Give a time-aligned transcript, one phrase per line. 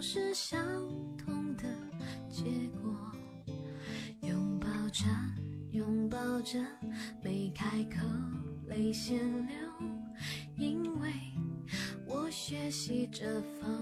[0.00, 0.60] 是相
[1.16, 1.64] 同的
[2.28, 2.44] 结
[2.80, 2.94] 果。
[4.22, 5.04] 拥抱着，
[5.72, 6.58] 拥抱着，
[7.22, 8.06] 没开口，
[8.66, 9.54] 泪先流，
[10.56, 11.12] 因为
[12.06, 13.77] 我学习着放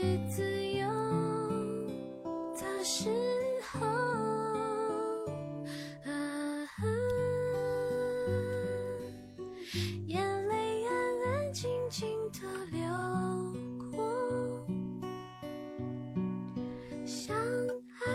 [0.00, 0.88] 是自由
[2.54, 3.10] 的时
[3.72, 3.84] 候。
[6.04, 6.08] 啊
[10.06, 10.92] 眼泪安
[11.26, 12.38] 安静静的
[12.70, 12.80] 流
[13.90, 14.66] 过，
[17.04, 18.06] 相爱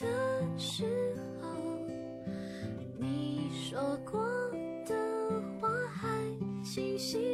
[0.00, 0.84] 的时
[1.40, 1.46] 候，
[2.98, 4.20] 你说过
[4.84, 4.92] 的
[5.60, 6.08] 话还
[6.64, 7.31] 清晰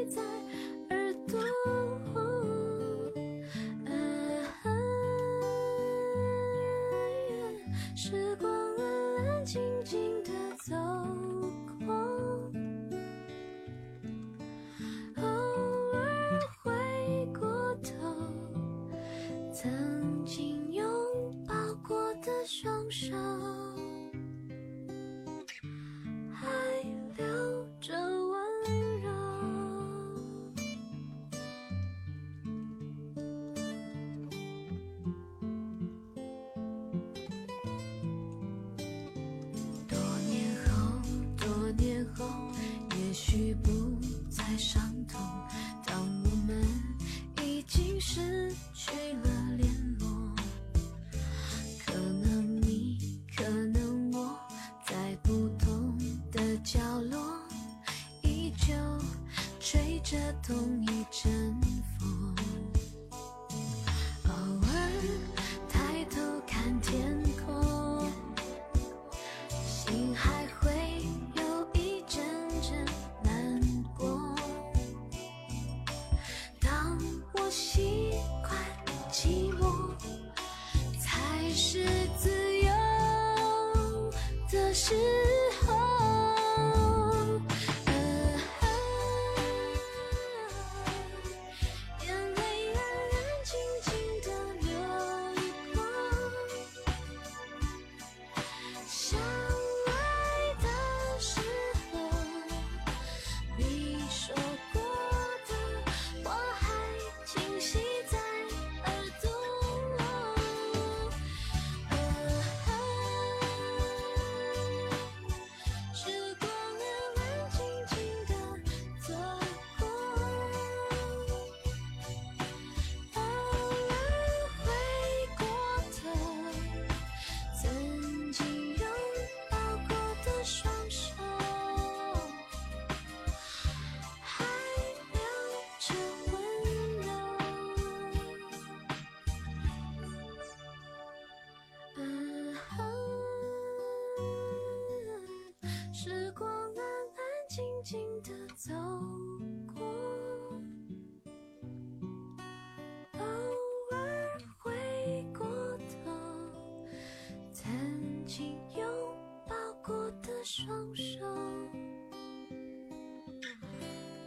[160.50, 160.66] 双
[160.96, 161.20] 手，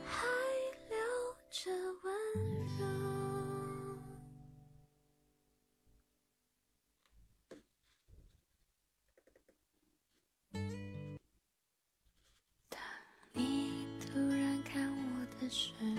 [0.05, 0.27] 还
[0.87, 0.95] 留
[1.49, 1.71] 着
[2.03, 2.13] 温
[2.77, 2.79] 柔。
[12.69, 12.79] 当
[13.33, 15.90] 你突然看我的时候。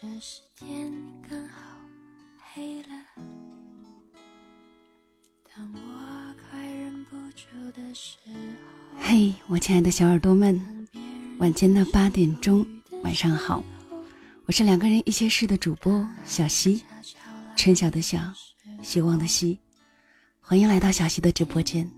[0.00, 0.92] 这时天
[1.30, 1.78] 刚好
[2.52, 2.88] 黑了。
[5.54, 8.16] 当我快忍不住的时
[8.96, 10.60] 候，嘿，我亲爱的小耳朵们，
[11.38, 12.66] 晚间的八点钟，
[13.04, 13.62] 晚上好，
[14.46, 16.82] 我是两个人一些事的主播小溪，
[17.54, 18.18] 春晓的晓，
[18.82, 19.56] 希望的希，
[20.40, 21.88] 欢迎来到小溪的直播间。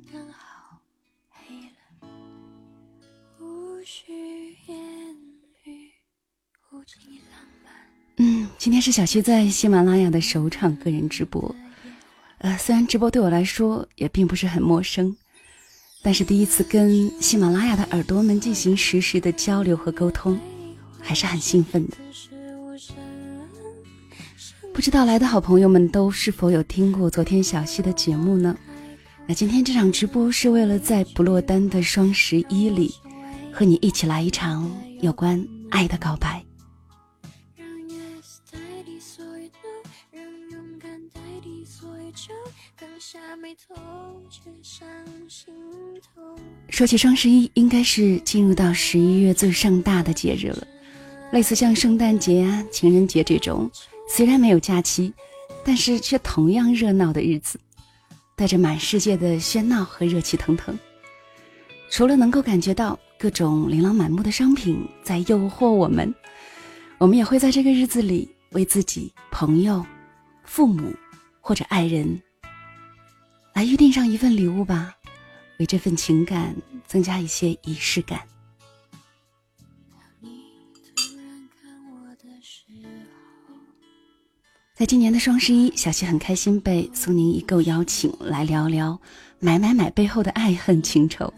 [8.86, 11.52] 是小溪在喜马拉雅的首场个人直播。
[12.38, 15.16] 呃，虽然直播对我来说也并不是很陌生，
[16.02, 20.38] 但是第一次跟喜马拉雅的耳朵们进行实时的交流和沟通，
[21.00, 21.96] 还是很兴奋的。
[24.72, 28.56] 不知道来的好朋友们都是否有听过昨天小溪的节目呢？
[29.26, 32.94] 那今天这场直播是为了在不落单的双十一里，
[33.52, 36.45] 和你一起来一场有关爱的告白。
[46.68, 50.66] 说起双十一，应该是进入到十一月最盛大的节日了。
[51.32, 53.70] 类似像圣诞节啊、情人节这种，
[54.08, 55.12] 虽然没有假期，
[55.64, 57.58] 但是却同样热闹的日子，
[58.34, 60.78] 带着满世界的喧闹和热气腾腾。
[61.88, 66.12] 除了能够感觉到各种琳琅满目的商品在诱惑我们，
[66.98, 69.84] 我们也会在这个日子里为自己、朋友、
[70.44, 70.92] 父母
[71.40, 72.20] 或者爱人。
[73.56, 74.94] 来预定上一份礼物吧，
[75.58, 76.54] 为这份情感
[76.86, 78.20] 增加一些仪式感。
[84.74, 89.00] 在今年的双十一，小溪很开心被苏宁易购邀请来聊聊
[89.38, 91.32] 买买买背后的爱恨情仇。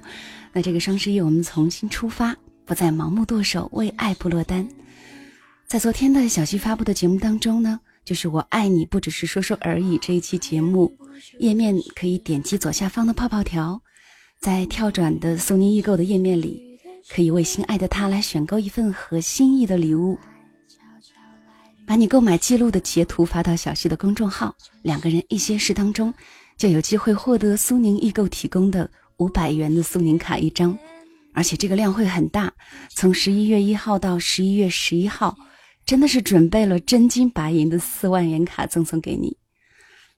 [0.53, 2.35] 那这个双十一，我们重新出发，
[2.65, 4.69] 不再盲目剁手，为爱不落单。
[5.69, 7.79] 在昨天的小溪发布的节目当中呢。
[8.05, 9.99] 就是我爱你，不只是说说而已。
[9.99, 10.91] 这一期节目
[11.38, 13.81] 页面可以点击左下方的泡泡条，
[14.41, 16.79] 在跳转的苏宁易购的页面里，
[17.11, 20.19] 可以为心爱的他来选购一份合心意的礼物。
[21.87, 26.12] 把你购买记录的截图发到小溪的公众号“两个人一些事”当中，
[26.56, 30.79] 就有机会获得苏宁易购提供的五百元的苏宁卡一张，
[31.32, 32.53] 而且这个量会很大，
[32.91, 35.37] 从十一月一号到十一月十一号。
[35.87, 39.38] 真的是准备了真金白银的四万元卡赠送给你。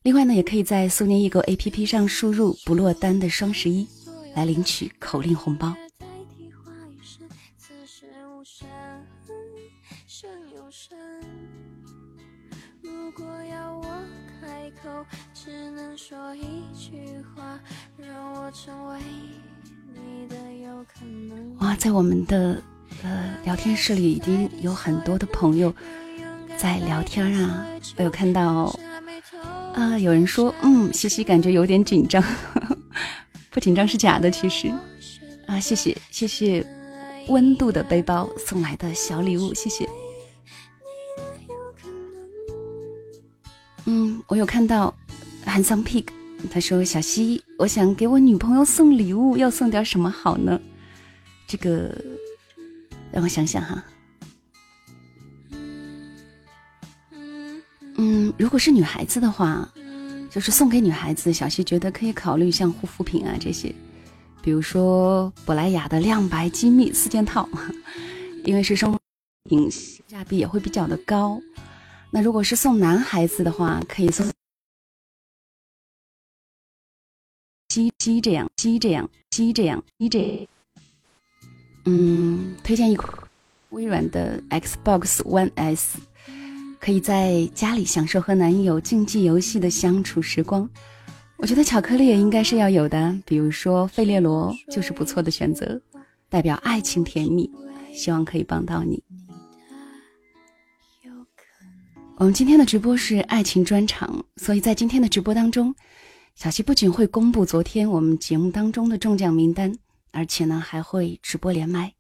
[0.03, 3.87] 另外呢，也可以在苏宁易购 APP 上输入“不落单”的双十一，
[4.35, 5.77] 来领取口令红包。
[21.59, 22.63] 哇，在我们的。
[23.03, 25.73] 呃，聊天室里已经有很多的朋友
[26.59, 27.65] 在聊天啊，
[27.97, 28.75] 我有看到
[29.75, 32.23] 啊，有人说，嗯，西西感觉有点紧张，
[33.51, 34.73] 不紧张是假的，其实
[35.47, 36.67] 啊，谢谢谢谢
[37.29, 39.89] 温度的背包送来的小礼物，谢谢。
[43.87, 44.95] 嗯，我有看到
[45.45, 46.07] 韩桑 pig，
[46.51, 50.61] 他说小西，我想给我女朋友送礼物，要送点什么好呢？
[51.47, 51.95] 这个。
[53.13, 53.85] 让我想想哈，
[58.03, 59.71] 嗯，如果是女孩子的话，
[60.31, 63.75] 就是送给女孩子，小溪觉得可以考虑像护肤品啊这些，
[64.41, 67.47] 比如说珀莱雅的亮白机密四件套，
[68.43, 68.99] 因为是生
[69.51, 71.39] 品，性价比也会比较的高。
[72.11, 74.27] 那如果是送男孩子的话，可以送
[77.69, 80.49] 鸡鸡这样，鸡这样，鸡这样，鸡这。
[81.85, 83.29] 嗯，推荐一款
[83.69, 85.99] 微软的 Xbox One S，
[86.81, 90.69] 可以在家里享受和男友竞技游戏的相处时光。
[91.37, 95.81] 我觉得巧克力也应该是要有的，比如说费列罗就是不错的选择，
[96.29, 97.51] 代表爱情甜蜜。
[97.93, 99.03] 希望可以帮到你。
[102.17, 105.75] 我们今天的直播是爱情专场，所以在今天的直播当中，
[106.35, 109.73] 小溪不仅会公布昨天我们节目当中的中奖名单。
[110.13, 111.93] 而且呢，还会直播连麦，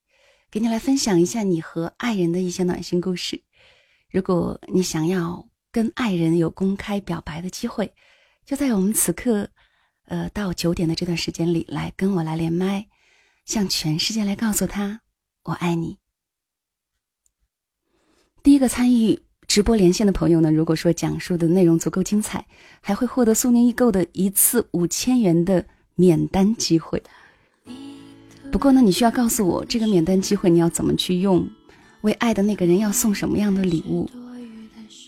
[0.50, 3.40] 给你来分享一下你和爱人的一些暖心故事。
[4.10, 7.94] 如果你想要跟爱人有公开表白的机会，
[8.44, 9.48] 就在我们此刻，
[10.06, 12.88] 呃，到九点的这段时间里来跟我来连麦，
[13.44, 15.02] 向全世界来告诉他
[15.44, 15.98] 我爱你。
[18.42, 22.44] 第一个参与直播连线的朋友呢，如果说讲述的内容足够精彩，
[22.80, 25.64] 还会获得苏宁易购的一次五千元的
[25.94, 27.00] 免单机会。
[28.50, 31.48] 不过呢，你需要告诉我这个免单机会你要怎么去用，
[32.02, 34.08] 为爱的那个人要送什么样的礼物，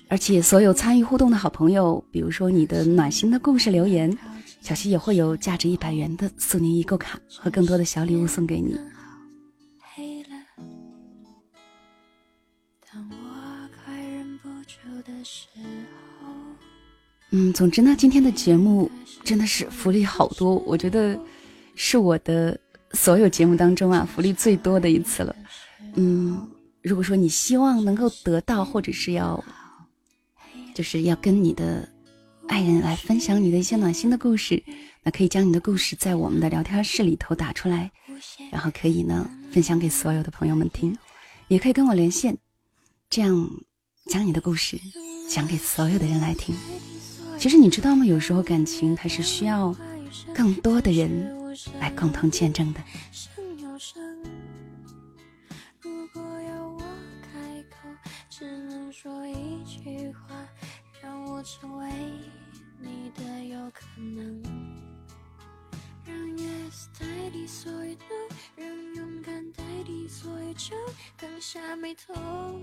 [0.08, 4.16] 而且所有参与互动的好朋友，比如说你的暖心的故事留言，
[4.60, 8.78] 小溪也会有价值一百元的苏宁易购卡和更多的小礼物送给你。
[17.30, 18.90] 嗯，总之呢，今天的节目
[19.24, 21.18] 真的是福利好多，我觉得
[21.74, 22.58] 是我的。
[22.94, 25.34] 所有节目当中啊，福利最多的一次了。
[25.94, 26.46] 嗯，
[26.82, 29.42] 如果说你希望能够得到，或者是要，
[30.74, 31.88] 就是要跟你的
[32.48, 34.62] 爱人来分享你的一些暖心的故事，
[35.02, 37.90] 那可以将你的故事在我们的聊天室里头打出来，
[38.50, 40.96] 然后可以呢分享给所有的朋友们听，
[41.48, 42.36] 也可以跟我连线，
[43.08, 43.48] 这样
[44.06, 44.76] 将你的故事
[45.28, 46.54] 讲给所有的人来听。
[47.38, 48.04] 其实你知道吗？
[48.04, 49.74] 有时候感情它是需要
[50.34, 51.32] 更多的人
[51.80, 52.80] 来共同见证的。
[61.42, 61.90] 成为
[62.78, 64.42] 你的有可能，
[66.06, 70.76] 让 yes 代替所有 no，让勇敢代替所有就，
[71.16, 72.14] 放下眉头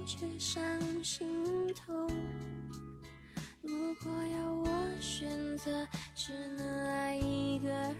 [0.05, 0.63] 却上
[1.03, 1.27] 心
[1.73, 2.07] 头。
[3.61, 4.69] 如果要我
[5.01, 7.93] 选择，只能爱一个人，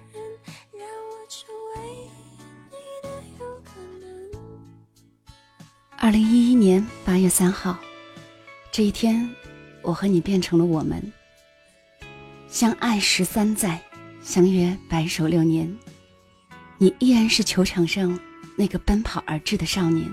[0.71, 2.09] 让我成为
[2.69, 4.07] 你的有可能。
[5.98, 7.77] 二零一一年八月三号，
[8.71, 9.29] 这一天。
[9.81, 11.01] 我和你变成了我们，
[12.50, 13.81] 相爱十三载，
[14.21, 15.74] 相约白首六年。
[16.77, 18.17] 你依然是球场上
[18.55, 20.09] 那个奔跑而至的少年，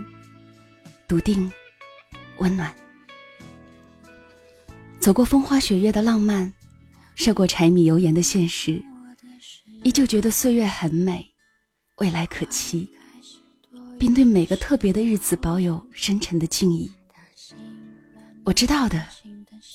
[1.06, 1.50] 笃定、
[2.38, 2.74] 温暖。
[4.98, 6.52] 走过风花雪月的浪漫，
[7.14, 8.82] 涉过柴米油盐的现实，
[9.82, 11.32] 依旧觉得岁月很美，
[11.98, 12.88] 未来可期，
[13.98, 16.90] 并对每个特别的日子保有深沉的敬意。
[18.44, 19.15] 我知道的。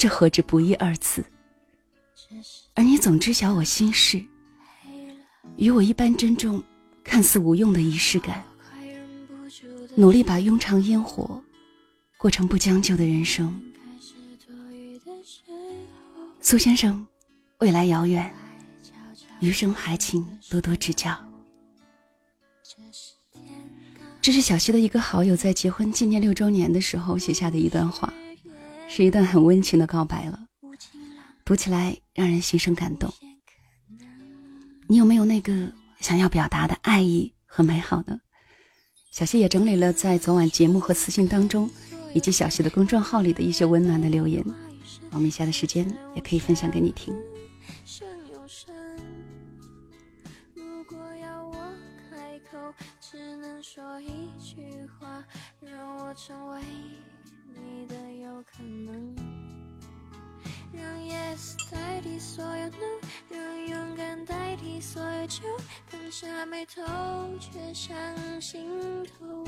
[0.02, 1.24] 这何止不易二字，
[2.74, 4.20] 而你总知晓我心事，
[5.58, 6.64] 与我一般珍重
[7.04, 8.44] 看似无用的仪式感，
[9.94, 11.40] 努力把庸常烟火
[12.18, 13.62] 过成不将就的人生。
[16.42, 17.06] 苏先生，
[17.60, 18.34] 未来遥远，
[19.40, 21.16] 余生还请多多指教。
[24.20, 28.12] 这是小溪的一个好友在结婚纪念六周年的时候写下的一段话。
[28.94, 30.38] 是一段很温情的告白了，
[31.46, 33.10] 读起来让人心生感动。
[34.86, 35.72] 你有没有那个
[36.02, 38.20] 想要表达的爱意和美好呢？
[39.10, 41.70] 小溪也整理了在昨晚节目和私信当中，
[42.14, 44.44] 以及小溪的公众号里的一些温暖的留言，
[45.12, 47.16] 我们以下的时间也可以分享给你听。
[53.00, 55.24] 只能说一句话，
[55.62, 56.62] 让我成为
[57.56, 59.16] 你的有可能，
[60.72, 65.44] 让 yes 代替所有 no，让勇敢代替所有酒，
[65.88, 66.82] 放下眉头
[67.40, 67.96] 却上
[68.42, 69.44] 心头。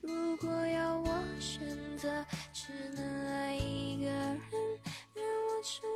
[0.00, 4.40] 如果要我选择，只能爱一个人，
[5.14, 5.88] 让我成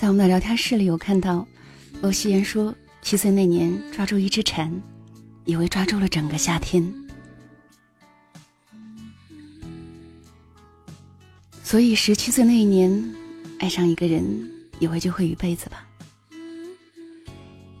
[0.00, 1.46] 在我们的聊天室里，有看到
[2.00, 4.72] 欧希言说，七岁那年抓住一只蝉，
[5.44, 6.90] 以为抓住了整个夏天。
[11.62, 13.14] 所以十七岁那一年，
[13.58, 15.86] 爱上一个人，以为就会一辈子吧。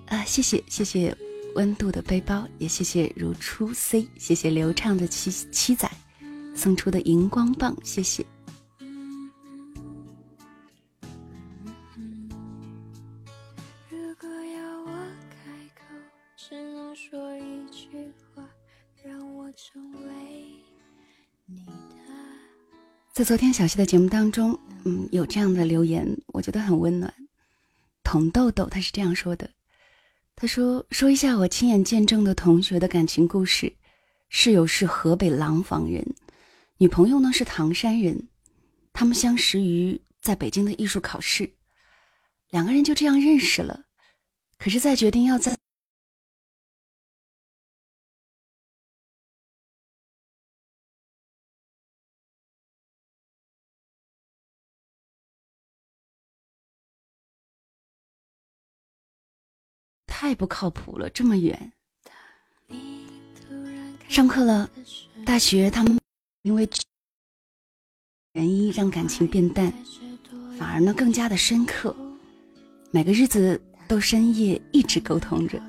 [0.08, 1.16] 啊，谢谢谢谢
[1.54, 5.90] 温度的背包，也谢谢如初 C，谢谢流畅的七七仔
[6.54, 8.22] 送出的荧光棒，谢谢。
[23.12, 27.12] 在昨天小溪的节目当中，嗯，有这样的留言，我觉得很温暖。
[28.04, 29.50] 童豆豆他是这样说的
[30.36, 33.72] ：“他说说一下我亲眼见证的同学的感情故事。
[34.28, 36.14] 室友是河北廊坊人，
[36.78, 38.28] 女朋友呢是唐山人，
[38.92, 41.50] 他们相识于在北京的艺术考试，
[42.50, 43.86] 两个人就这样认识了。
[44.56, 45.58] 可是，在决定要在……”
[60.30, 61.72] 太不靠谱了，这么远。
[64.08, 64.70] 上课了，
[65.26, 65.98] 大学他们
[66.42, 66.68] 因为
[68.34, 69.72] 原因让感情变淡，
[70.56, 71.96] 反而呢更加的深刻。
[72.92, 75.60] 每个日子都深夜一直沟通着，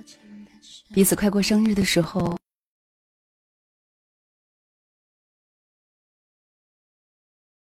[0.93, 2.37] 彼此快过生日的时候，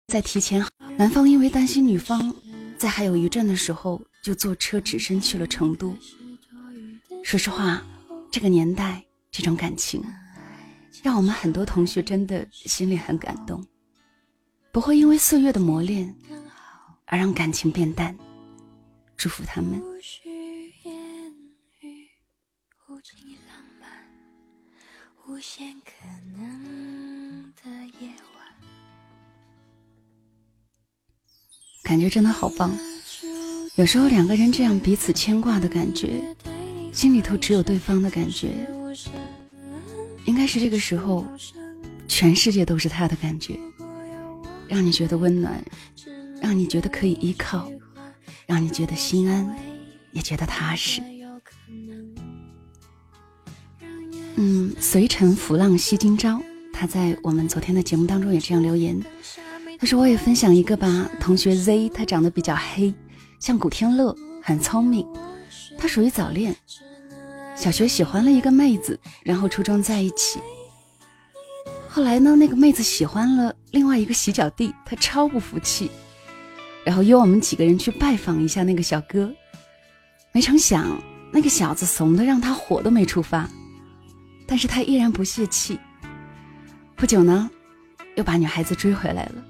[0.07, 0.61] 在提前。
[0.97, 2.35] 男方因为担心女方
[2.77, 5.97] 在还有余震的时候，就坐车只身去了成都。
[7.23, 7.81] 说实话，
[8.29, 10.03] 这个年代这种感情，
[11.01, 13.65] 让我们很多同学真的心里很感动。
[14.71, 16.13] 不会因为岁月的磨练
[17.05, 18.15] 而让感情变淡，
[19.15, 19.81] 祝福他们。
[31.83, 32.77] 感觉真的好棒。
[33.75, 36.21] 有时候两个人这样彼此牵挂的感觉，
[36.93, 38.49] 心里头只有对方的感觉，
[40.25, 41.25] 应该是这个时候，
[42.07, 43.59] 全世界都是他的感觉，
[44.67, 45.61] 让你觉得温暖，
[46.39, 47.69] 让你觉得可以依靠，
[48.45, 49.53] 让你觉得心安，
[50.11, 51.01] 也觉得踏实。
[54.35, 56.39] 嗯，随尘浮浪惜今朝。
[56.71, 58.99] 他在我们昨天的节目当中也这样留言，
[59.79, 61.09] 他说：“我也分享一个吧。
[61.19, 62.93] 同学 Z，他长得比较黑，
[63.39, 65.07] 像古天乐，很聪明。
[65.83, 66.55] 他属于早恋，
[67.57, 70.39] 小学喜欢了一个妹子，然后初中在一起。
[71.89, 75.91] 后来呢，那个妹子喜欢了另外一个洗脚弟，他超不服气，
[76.85, 79.29] 然后约我们几个人去拜访一下那个小哥。
[80.31, 80.97] 没成想，
[81.33, 83.45] 那个小子怂的让他火都没处发。”
[84.47, 85.77] 但是他依然不泄气。
[86.95, 87.51] 不久呢，
[88.15, 89.43] 又把女孩子追回来了。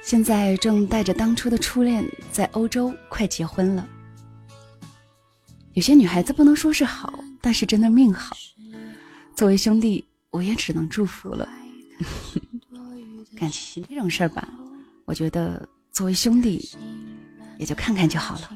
[0.00, 3.84] 现在正带着当初的初恋在欧洲快结婚了。
[5.74, 8.36] 有些女孩子不能说是好，但是真的命好。
[9.36, 11.48] 作为兄弟，我也只能祝福了。
[13.36, 14.48] 感情这种事儿吧，
[15.04, 16.68] 我觉得作为兄弟，
[17.58, 18.50] 也就看看就好了。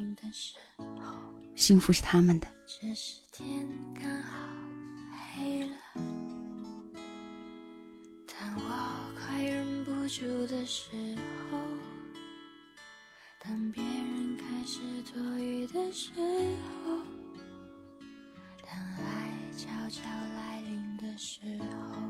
[1.55, 2.49] 幸福是他们的。
[8.27, 8.61] 当我
[9.17, 10.91] 快忍不住的时
[11.51, 11.59] 候，
[13.47, 14.81] 当别人开始
[15.13, 16.97] 多余的时候，
[18.63, 18.71] 当
[19.05, 20.01] 爱悄悄
[20.35, 22.01] 来临的时候，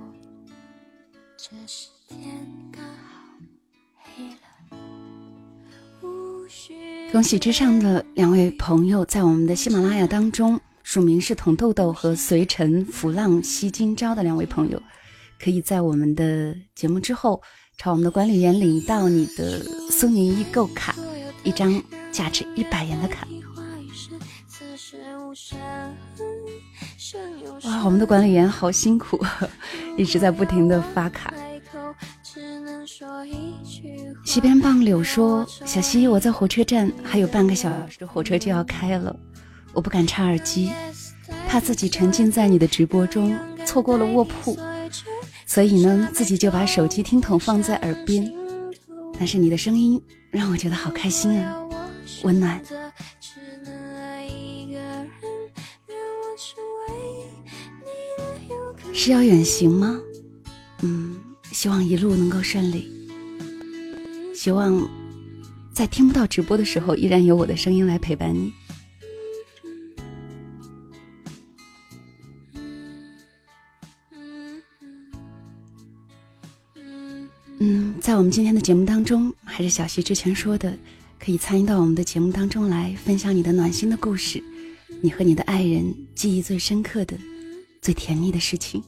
[1.37, 3.35] 这时天刚好
[3.97, 4.37] 黑了。
[7.11, 14.81] 恭喜之上的两位朋友在我们的喜马拉雅当中，署名是童豆豆和随尘浮浪西今朝的两位朋友，
[15.41, 17.43] 可以在我们的节目之后。
[17.77, 20.95] 朝我们的管理员领到你的苏宁易购卡，
[21.45, 21.81] 一张
[22.11, 23.29] 价值一百元的卡。
[27.65, 29.25] 哇，我们的管理员好辛苦，
[29.97, 31.33] 一直在不停的发卡。
[34.25, 39.15] 西边棒柳说：“小西，我在火车站，还有半个小时火车就要开了，
[39.73, 40.73] 我不敢插耳机，
[41.47, 44.59] 怕自己沉浸在你的直播中，错过了卧铺。”
[45.47, 48.33] 所以呢，自己就把手机听筒放在耳边，
[49.19, 50.01] 但是你的声音
[50.35, 51.57] 让我觉得好开心啊，
[52.25, 52.61] 温暖。
[58.93, 59.97] 是要远行吗？
[60.83, 61.17] 嗯，
[61.53, 62.91] 希望一路能够顺利。
[64.35, 64.89] 希望
[65.73, 68.53] 在听不到直播的时候，依然有我的声音来陪伴你。
[77.67, 80.77] 嗯在我们今天的节目当中，还是小溪之前说的，
[81.19, 84.45] 可以参与到我们的节目当中来，分享你的暖心的故事，
[85.01, 85.83] 你和你的爱人
[86.15, 87.17] 记忆最深刻的、
[87.81, 88.83] 最甜蜜的事情。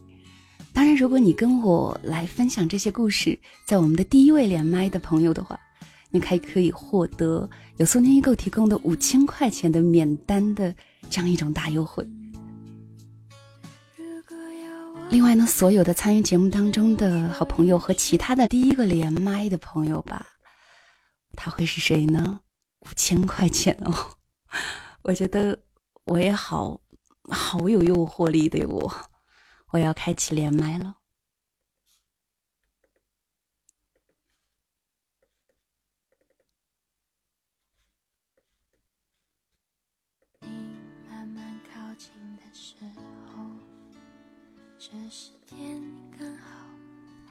[0.75, 5.59] 当然，如果你跟我来分享这些故事，在我们的第一位连麦的朋友的话，
[6.11, 10.75] 你还可以获得有苏宁易购提供的五千块钱的免单的
[11.09, 12.07] 这样一种大优惠。
[15.09, 20.27] 另外呢，所有的参与节目当中的好朋友和其他的第一个连麦的朋友吧，
[21.37, 22.41] 他会是谁呢？
[22.81, 23.95] 五千块钱哦，
[25.03, 25.59] 我觉得
[26.05, 26.81] 我也好
[27.31, 28.93] 好有诱惑力的我，
[29.71, 30.96] 我要开启连麦了。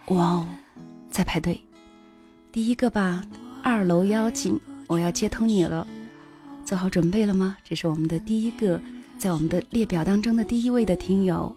[0.08, 0.48] 哇哦，
[1.10, 1.60] 在排队，
[2.52, 3.24] 第一个吧，
[3.64, 5.88] 二楼妖精，我要接通你了，
[6.64, 7.58] 做好准备了吗？
[7.64, 8.80] 这是我们的第一个，
[9.18, 11.56] 在我们的列表当中的第一位的听友。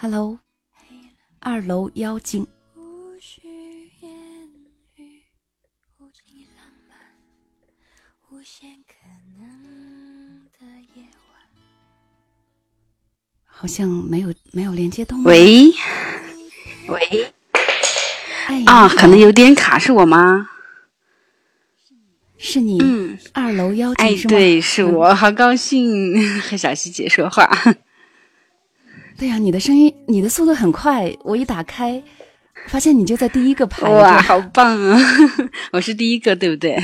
[0.00, 0.38] Hello，
[1.40, 2.46] 二楼妖精。
[13.70, 15.22] 像没有没有连接通。
[15.22, 15.72] 喂，
[16.88, 17.32] 喂，
[18.66, 20.48] 啊，可能有点卡，是我吗？
[22.36, 24.34] 是你，嗯，二楼妖精是吗？
[24.34, 27.48] 哎，对，是我，好高兴和 小希姐说话。
[29.18, 32.02] 对呀，你的声音，你的速度很快，我一打开，
[32.66, 33.86] 发现你就在第一个排。
[33.88, 34.98] 哇，好棒啊！
[35.72, 36.82] 我是第一个，对不对？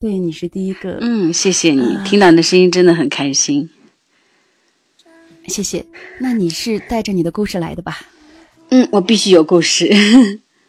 [0.00, 0.96] 对，你是第一个。
[1.02, 3.68] 嗯，谢谢你，听到你的声音真的很开心。
[5.46, 5.84] 谢谢。
[6.18, 8.00] 那你是带着你的故事来的吧？
[8.68, 9.90] 嗯，我必须有故事。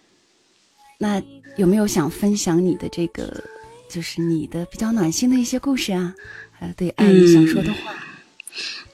[1.00, 1.22] 那
[1.58, 3.44] 有没有想分享你的这个，
[3.90, 6.16] 就是你的比较暖心的一些故事啊？
[6.60, 7.94] 呃，对爱你想说的话。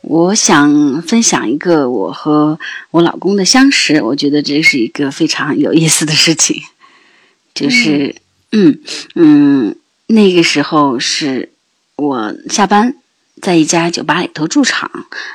[0.02, 2.60] 我想分享一个我和
[2.92, 6.62] 我老公的相识，我觉得这是一个非常有意思的事情。
[7.54, 8.16] 就是，
[8.52, 8.80] 嗯
[9.16, 11.50] 嗯，那个时候是
[11.96, 12.96] 我下班
[13.42, 14.90] 在一家酒吧里头驻场，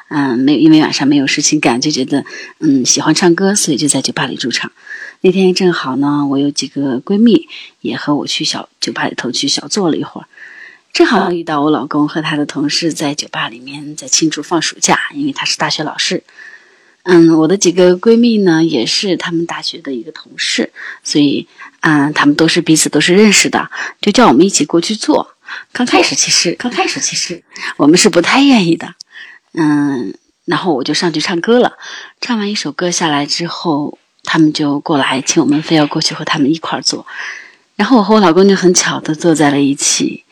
[0.08, 2.24] 嗯，没有因为晚上没有事情干，就觉得
[2.58, 4.72] 嗯喜欢唱歌，所以就在酒吧里驻场。
[5.20, 7.48] 那天正好呢，我有几个闺蜜
[7.80, 10.26] 也和我去小酒吧里头去小坐了一会儿。
[10.92, 16.22] 正好遇到我老公和他的同事在酒吧里面在庆祝放暑假，因为他是大学老师。
[17.04, 20.70] 嗯，我的几个闺蜜呢也是他们大学的一个同事，
[21.02, 21.48] 所以
[21.80, 25.31] 嗯，他们都是彼此都是认识的，就叫我们一起过去做。
[25.72, 27.42] 刚开始其实刚开始其实
[27.76, 28.94] 我们是不太愿意的，
[29.54, 31.74] 嗯，然后我就上去唱歌了。
[32.20, 37.06] 唱完一首歌下来之后，他们就过来请我们非要过去和他们一块儿坐，
[37.76, 40.24] 然后我和我老公就很巧的坐在了一起。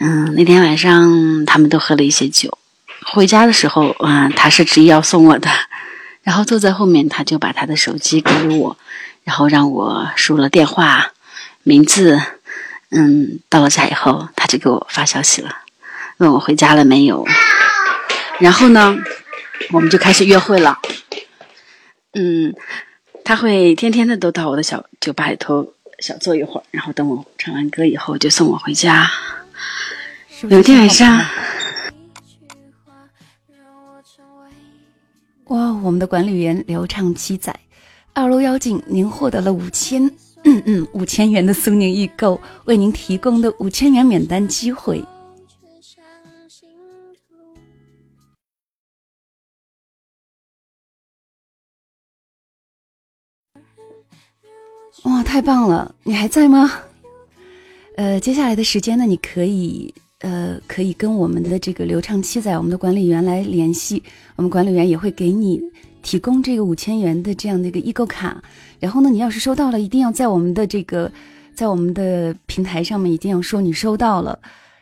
[0.00, 2.56] 嗯，那天晚上他们都喝了一些酒，
[3.04, 5.50] 回家的时候，啊，他是执意要送我的，
[6.22, 8.78] 然后坐在后面，他就把他的手机给了我，
[9.24, 11.12] 然后让我输入了电话、
[11.64, 12.22] 名字，
[12.90, 15.50] 嗯，到了家以后，他就给我发消息了，
[16.18, 17.24] 问我回家了没有，
[18.40, 18.96] 然后呢，
[19.72, 20.78] 我们就开始约会了，
[22.14, 22.54] 嗯，
[23.24, 29.08] 他会天天的都到我的小酒吧里头小坐一会儿，然后等我唱完歌以后就送我回家。
[30.48, 31.24] 有一天晚上，
[35.44, 35.72] 哇！
[35.82, 37.54] 我们的管理员刘畅七仔，
[38.14, 40.10] 二楼妖精，您获得了五千，
[40.44, 45.04] 嗯嗯，五千元的苏宁易购为您提供的五千元免单机会。
[55.04, 55.94] 哇，太棒了！
[56.02, 56.70] 你还在吗？
[57.96, 59.92] 呃，接下来的时间呢，你可以。
[60.22, 64.02] 呃，可以跟我们的这个流畅七仔，我们的管理员来联系，
[64.36, 65.58] 我们管理员也会给你
[66.02, 68.42] 提供这个五千元的这样的一个易购卡。
[68.78, 71.10] 然后呢，你要是收到了，一定要在我们的这个，
[71.54, 74.38] 在我们的平台上面一定要说你收到了。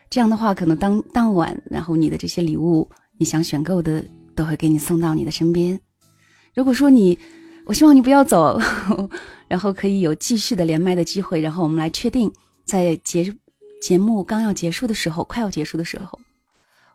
[0.09, 4.03] 这样的话，可能当当晚，然后你的这些礼物，你想选购的
[4.35, 5.79] 都会给你送到你的身边。
[6.55, 7.17] 如果说你，
[7.65, 8.59] 我希望你不要走，
[9.47, 11.41] 然后可以有继续的连麦的机会。
[11.41, 12.31] 然后我们来确定
[12.65, 13.35] 在节。
[13.81, 16.19] 节目刚要结束的时候，快要结束的时候，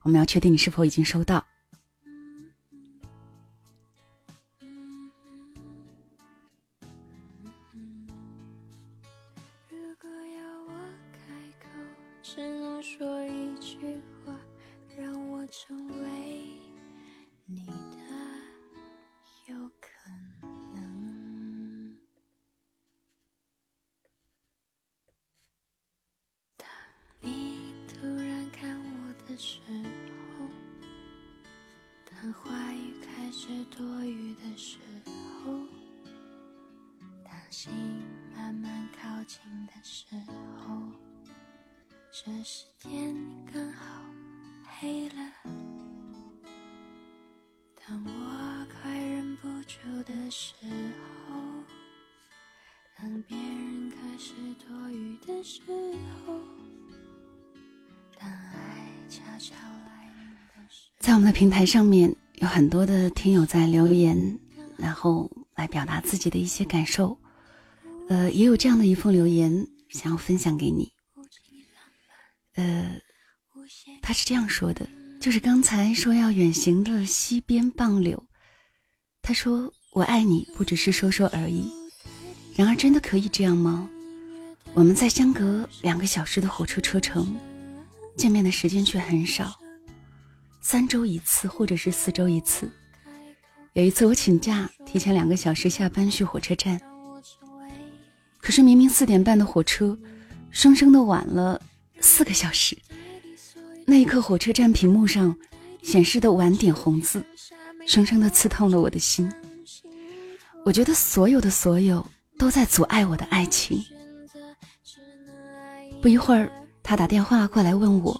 [0.02, 1.42] 我们要确定你是否已经收到。
[29.46, 29.60] 时
[30.38, 30.48] 候，
[32.10, 34.78] 当话语开始多余的时
[35.44, 35.52] 候，
[37.22, 37.70] 当心
[38.34, 40.06] 慢慢靠近的时
[40.56, 40.80] 候，
[42.10, 43.14] 这时天
[43.52, 44.02] 刚好
[44.80, 45.73] 黑了。
[61.34, 64.38] 平台上面有很多的听友在留言，
[64.76, 67.18] 然后来表达自己的一些感受。
[68.08, 70.92] 呃，也有这样的一封留言想要分享给你。
[72.54, 72.88] 呃，
[74.00, 74.88] 他是这样说的，
[75.20, 78.24] 就是刚才说要远行的西边傍柳，
[79.20, 81.68] 他说我爱你不只是说说而已。
[82.54, 83.90] 然而真的可以这样吗？
[84.72, 87.36] 我们在相隔两个小时的火车车程。
[88.16, 89.58] 见面的时间却很少，
[90.66, 92.70] 三周一次，或者是四周一次。
[93.74, 96.80] 有一次我请假，提前两个小时下班去火车站，
[98.38, 99.96] 可是明明四点半的火车，
[100.50, 101.60] 生生的晚了
[102.00, 102.74] 四个小时。
[103.84, 105.36] 那一刻，火车站屏幕上
[105.82, 107.22] 显示的晚点红字，
[107.86, 109.30] 生生的刺痛了我的心。
[110.64, 112.04] 我觉得所有的所有
[112.38, 113.84] 都在阻碍我的爱情。
[116.00, 116.50] 不一会儿。
[116.82, 118.18] 他打电话过来问我，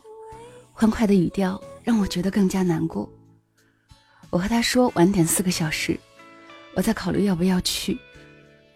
[0.72, 3.08] 欢快的语调让我觉得更加难过。
[4.30, 5.96] 我和他说晚点四个小时，
[6.74, 7.96] 我在考虑要不要去。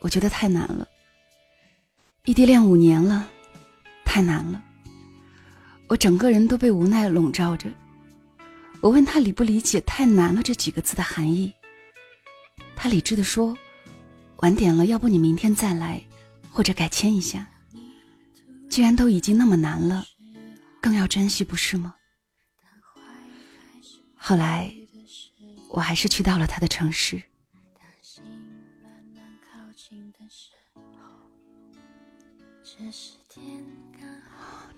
[0.01, 0.87] 我觉得太难了，
[2.25, 3.29] 异地恋五年了，
[4.05, 4.63] 太难了。
[5.89, 7.69] 我整个人都被无奈笼罩着。
[8.81, 11.53] 我问他理不理解“太难了”这几个字的含义，
[12.77, 13.59] 他理智的说
[14.39, 16.01] ：“晚点了，要不你明天再来，
[16.53, 17.49] 或者改签一下。
[18.71, 20.05] 既然都已经那么难了，
[20.81, 21.97] 更要珍惜，不是吗？
[24.19, 24.71] 后来，
[25.71, 27.23] 我还是去到了他的城市。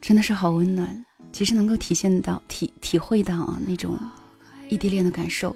[0.01, 3.99] 真的是好温暖，其实能够体现到体体会到啊那种
[4.69, 5.55] 异地恋的感受。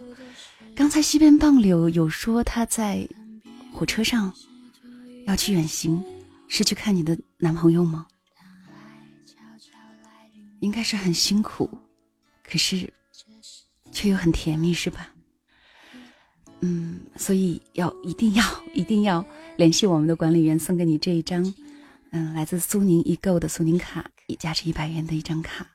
[0.75, 3.09] 刚才西边棒柳有说他在
[3.73, 4.33] 火车上
[5.27, 6.05] 要去远行，
[6.49, 8.07] 是去看你的男朋友吗？
[10.61, 11.71] 应该是很辛苦，
[12.43, 12.93] 可是
[13.95, 15.09] 却又很甜蜜，是吧？
[16.61, 19.25] 嗯，所以要一定要一定要
[19.57, 21.55] 联系我们的管理员，送给你这一张。
[22.11, 25.67] 嗯，来自苏宁易购的苏宁卡，价值一百元的一张卡，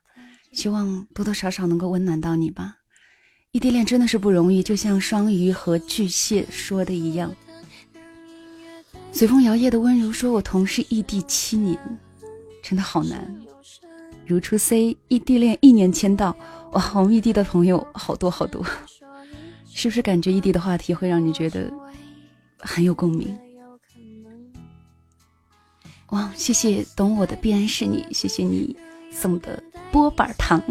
[0.51, 2.75] 希望多多少少能够温暖到你吧。
[3.51, 7.35] 异地恋真的是不容易，就像双鱼和巨蟹说的一样。
[9.11, 11.77] 随风摇曳的温柔说：“我同是异地七年，
[12.61, 13.35] 真的好难。”
[14.25, 16.37] 如初 C 异地恋一年签到，
[16.73, 18.63] 哇，我们异地的朋友好多好多，
[19.73, 21.71] 是不是感觉异地的话题会让你觉得
[22.59, 23.37] 很有共鸣？
[26.09, 28.75] 哇，谢谢懂我的必然是你，谢谢你
[29.11, 30.61] 送的波板糖，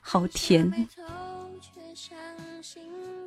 [0.00, 0.86] 好甜。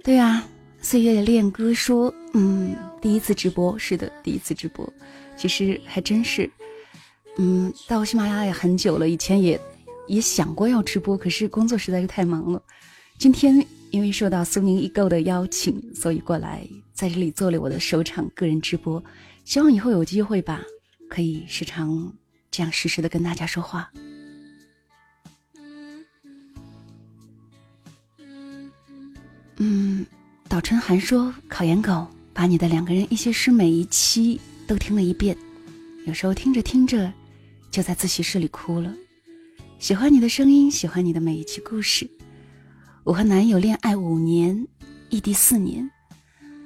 [0.03, 0.43] 对啊，
[0.81, 4.91] 岁月恋歌说，嗯，第一次直播，是的，第一次直播，
[5.37, 6.49] 其实还真是，
[7.37, 9.59] 嗯，到喜马拉雅也很久了，以前也
[10.07, 12.61] 也想过要直播，可是工作实在是太忙了。
[13.17, 19.03] 今天因为受到苏宁易购的邀请，所以过来在这里做了我的首场个人直播，
[19.45, 20.61] 希望以后有机会吧。
[21.09, 22.11] 可以时常
[22.49, 23.91] 这样实时的跟大家说话。
[29.57, 30.03] 嗯，
[30.49, 35.37] 岛春寒说：“考研狗把你的两个人一些诗每一期都听了一遍，
[36.07, 37.13] 有时候听着听着
[37.69, 38.91] 就在自习室里哭了。
[39.83, 42.09] 喜欢你的声音，喜欢你的每一期故事。
[43.03, 44.65] 我和男友恋爱五年，
[45.09, 45.91] 异地四年，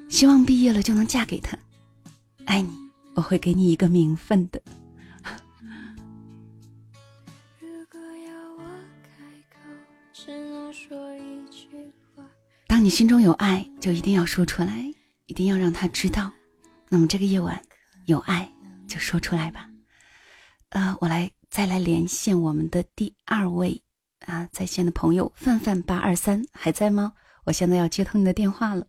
[0.08, 1.58] 希望毕业了就能嫁给他，
[2.46, 2.70] 爱你。”
[3.16, 4.62] 我会给你一个名分的。
[12.68, 14.94] 当你心中有爱，就一定要说出来，
[15.26, 16.32] 一定要让他知道。
[16.88, 17.60] 那么这个夜晚
[18.06, 18.48] 有爱，
[18.88, 19.68] 就说出来吧。
[20.70, 23.82] 呃，我来再来连线我们的第二位
[24.28, 27.14] 啊在线的朋友范范八二三还在吗？
[27.46, 28.86] 我现在要接通你的电话了。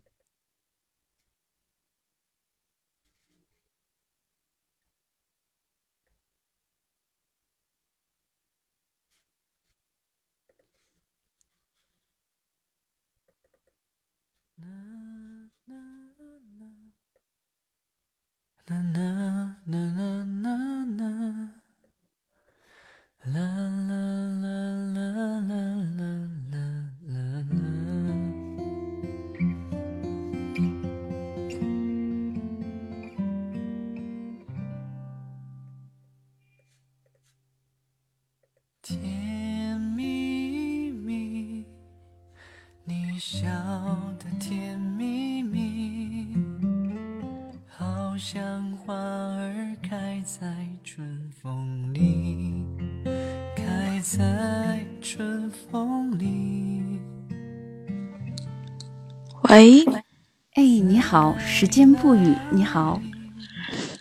[61.09, 63.01] 好，时间不语，你好，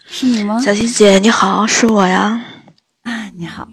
[0.07, 0.61] 是你吗？
[0.61, 2.39] 小新姐，你好，是我呀。
[3.03, 3.67] 啊，你好，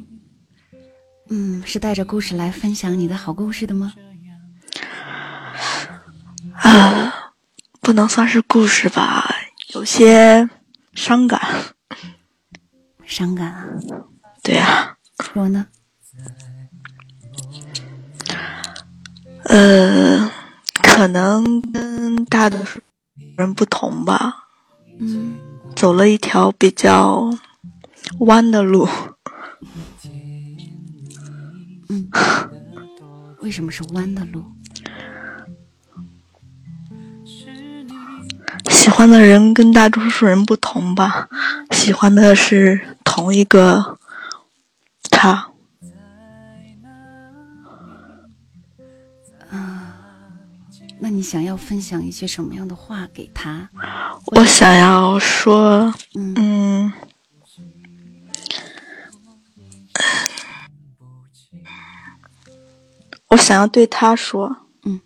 [1.30, 3.94] 嗯，是带着故事来分享你的好故事的吗？
[6.54, 7.34] 啊，
[7.82, 9.30] 不能算是故事吧。
[9.74, 10.50] 有些
[10.94, 11.42] 伤感，
[13.06, 13.68] 伤感啊！
[14.44, 15.68] 对呀，说呢？
[19.44, 20.32] 呃，
[20.82, 22.80] 可能跟大多数
[23.38, 24.48] 人不同吧。
[25.00, 25.36] 嗯，
[25.76, 27.30] 走了一条比较
[28.20, 28.88] 弯的路。
[31.90, 32.10] 嗯，
[33.40, 34.44] 为什么是弯的路？
[38.70, 41.28] 喜欢的人跟大多数人不同吧，
[41.72, 43.98] 喜欢的是同一个
[51.16, 53.70] 你想要分享一些什么样的话给他？
[54.26, 56.92] 我想要说，嗯，
[63.30, 64.58] 我想要对他说。
[64.84, 65.00] 嗯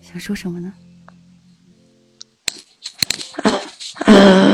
[0.00, 0.72] 想说什么呢？
[4.06, 4.53] 呃，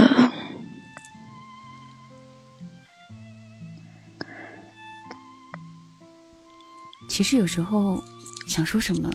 [7.20, 8.02] 其实有时候
[8.46, 9.10] 想说什么，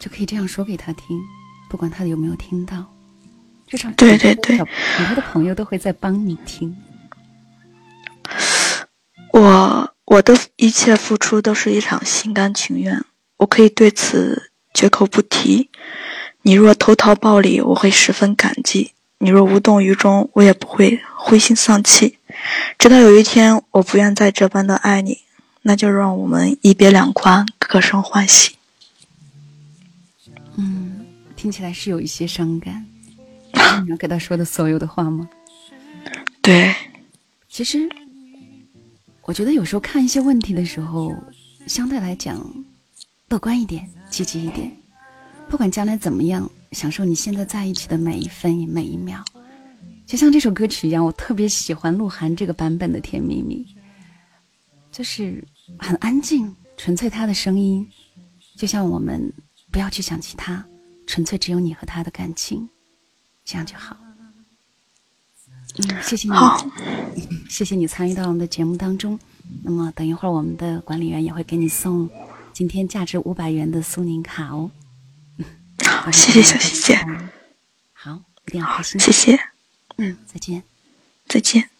[0.00, 1.16] 就可以这样说给他听，
[1.70, 2.84] 不管他有没有听到。
[3.68, 6.76] 至少对对对很多的朋友都会在帮你听。
[9.32, 13.00] 我我的一切付出都是一场心甘情愿，
[13.36, 15.70] 我可以对此绝口不提。
[16.42, 22.18] 你若投桃报李，我会十分感激；你若无动于衷，我也不会灰心丧气。
[22.76, 25.20] 直到有一天，我不愿再这般的爱你，
[25.68, 28.54] 那就让我们一别两宽，各生欢喜。
[30.54, 32.86] 嗯，听起来是有一些伤感。
[33.82, 35.28] 你要给他说的所有的话吗？
[36.40, 36.72] 对，
[37.48, 37.88] 其实
[39.22, 41.12] 我觉得有时候看一些问题的时候，
[41.66, 42.40] 相对来讲
[43.28, 44.70] 乐观一点，积极一点。
[45.48, 49.24] 不管将来怎么样，享受你现在在一起的每一分每一秒。
[50.06, 53.56] 就像这首歌曲一样，我特别喜欢鹿晗这个版本的《甜蜜蜜》，
[54.92, 55.42] 就是
[55.78, 57.88] 很安静，纯粹他的声音，
[58.56, 59.32] 就像我们
[59.70, 60.64] 不要去想其他，
[61.06, 62.68] 纯粹只有你和他的感情。
[63.44, 63.96] 这样就好。
[65.78, 66.34] 嗯，谢谢你，
[67.48, 69.18] 谢谢你参与到我们的节目当中。
[69.62, 72.08] 那么，等一会儿我们的管理员也会给你送
[72.52, 74.70] 今天价值五百元的苏宁卡哦。
[75.84, 76.98] 好，谢谢小西姐。
[77.92, 79.00] 好，一定要开心。
[79.00, 79.38] 谢谢。
[79.98, 80.62] 嗯，再见。
[81.28, 81.75] 再见。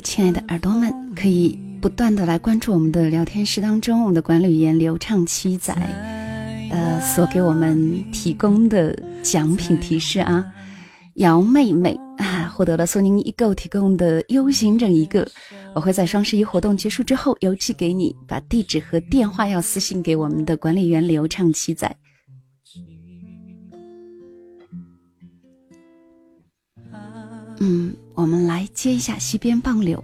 [0.00, 5.74] 亲爱的耳朵们，可以不断的来关注我们的聊天室当中，我们的管理员流畅七仔，
[6.70, 10.44] 呃，所给我们提供的奖品提示啊，
[11.14, 15.28] 姚妹妹啊，获得了苏宁易购提供的 U 型枕一个，
[15.74, 21.94] 我会在双十一活动结束之后邮寄给你，把地址和电话要私信给我们的管理员流畅七仔。
[27.60, 30.02] 嗯，我们来接一下西边棒柳。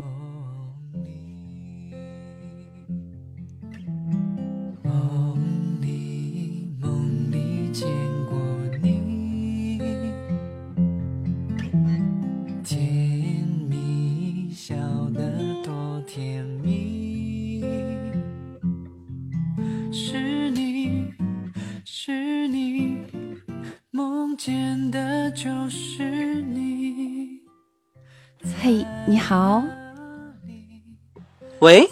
[31.66, 31.90] 喂，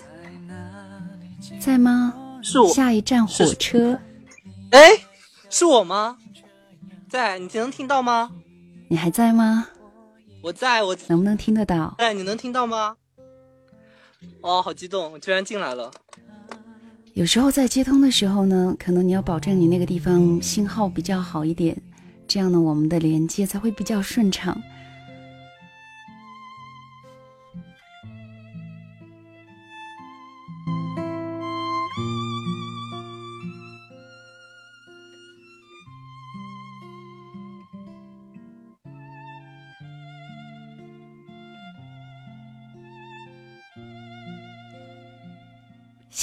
[1.59, 2.15] 在吗？
[2.41, 2.73] 是我。
[2.73, 3.99] 下一站火车。
[4.71, 4.91] 哎，
[5.51, 6.17] 是我吗？
[7.09, 8.31] 在，你能听到吗？
[8.87, 9.67] 你还在吗？
[10.43, 11.93] 我在，我能不能听得到？
[11.99, 12.95] 哎，你能听到吗？
[14.43, 15.91] 哦，好激动，我居然进来了。
[17.15, 21.77] 有时候在接通的时候呢，可能你要保证你那个地方信号比较好一点，
[22.29, 24.57] 这样呢，我们的连接才会比较顺畅。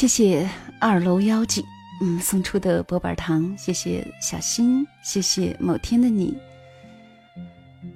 [0.01, 0.49] 谢谢
[0.79, 1.63] 二楼妖精，
[2.01, 6.35] 嗯，送出的薄板糖，谢谢小新，谢谢某天的你，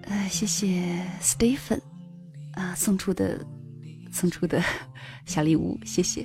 [0.04, 1.82] 呃，谢谢 Stephen，
[2.52, 3.44] 啊，送出的
[4.12, 4.64] 送出的
[5.26, 6.24] 小礼物，谢谢。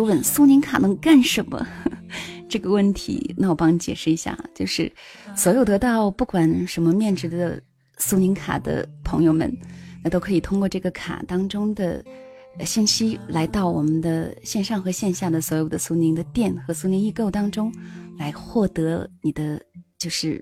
[0.00, 1.66] ，ZH 问苏宁卡能干什么？
[2.48, 4.90] 这个问题，那我帮你解释一下，就是
[5.34, 7.60] 所有得到不管什么面值的
[7.98, 9.52] 苏宁卡的朋友们。
[10.04, 12.04] 那都可以通过这个卡当中的
[12.64, 17.74] 信息来到我们的线上和线下的所有的苏宁的店和苏宁易购当中
[18.16, 19.60] 来获得你的
[19.98, 20.40] 就是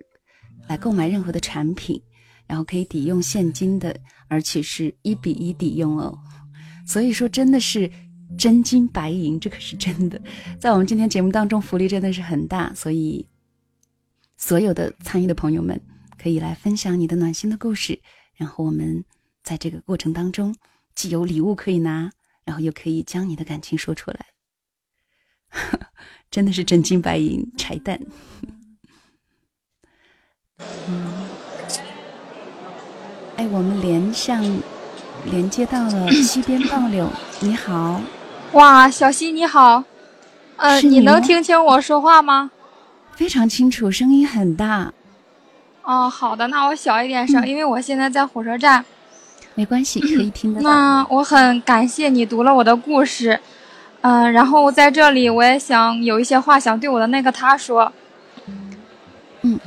[0.68, 1.98] 来购买任何的产品，
[2.46, 3.96] 然后可以抵用现金的，
[4.28, 6.14] 而且是一比一抵用哦。
[6.86, 7.90] 所以说真的是
[8.36, 10.20] 真金白银，这可是真的。
[10.60, 13.26] 在我们今天节目当中，福利真的是很大，所以
[14.36, 15.80] 所有的参与的朋友们
[16.18, 18.00] 可以来分享你的暖心的故事，
[18.34, 19.04] 然后我们
[19.42, 20.54] 在这个过程当中
[20.94, 22.10] 既有礼物可以拿，
[22.44, 24.26] 然后又可以将你的感情说出来，
[26.30, 28.00] 真的是真金白银柴蛋。
[30.88, 31.28] 嗯，
[33.36, 34.42] 哎，我们连上。
[35.30, 37.08] 连接到了西边倒柳，
[37.40, 38.00] 你好，
[38.52, 39.82] 哇，小溪你好，
[40.56, 42.50] 呃，你能听清我说话吗？
[43.14, 44.92] 非常清楚，声音很大。
[45.82, 48.84] 哦，好的，那我小一点声，因为我现在在火车站。
[49.54, 50.68] 没关系，可以听得到。
[50.68, 53.38] 那我很感谢你读了我的故事，
[54.00, 57.92] 嗯，然后在这里我也想有一些话想对我的那个他说。
[59.42, 59.58] 嗯，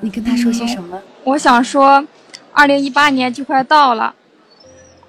[0.00, 1.00] 你跟他说些什么？
[1.24, 2.06] 我想说，
[2.52, 4.14] 二零一八年就快到了。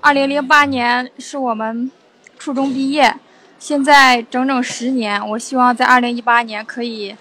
[0.08, 1.92] 二零零八年是我们
[2.40, 3.14] 初中毕业，
[3.60, 5.22] 现在整整十年。
[5.32, 7.14] 我希望在二零一八年可以，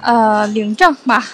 [0.00, 1.24] 呃，领证吧。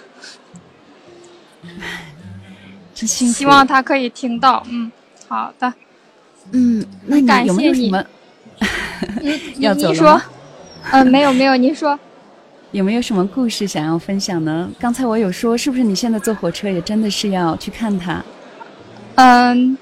[2.95, 3.33] 真幸。
[3.33, 4.63] 希望他可以听到。
[4.69, 4.93] 嗯，
[5.29, 5.73] 好的。
[6.53, 8.05] 嗯，那你有没有什么？
[9.57, 10.21] 要走了说，
[10.93, 11.99] 嗯，没有没有，您说。
[12.73, 14.71] 有没有什么故事想要分享呢？
[14.79, 18.23] 刚才我有说，是不是你现在坐火车也真的是要去看他？
[19.15, 19.79] 嗯。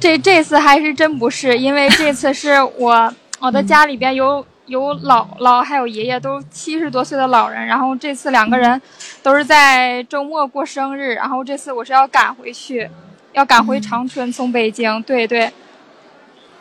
[0.00, 8.80] 这这次还是真不是，因为这次是我 我的家里边有有姥姥还有爷爷都七十多岁的老人，然后这次两个人
[9.22, 12.88] 都是在周末过生日，然后这次我是要赶回去，
[13.34, 15.02] 要赶回长春，从北京。
[15.02, 15.52] 对对。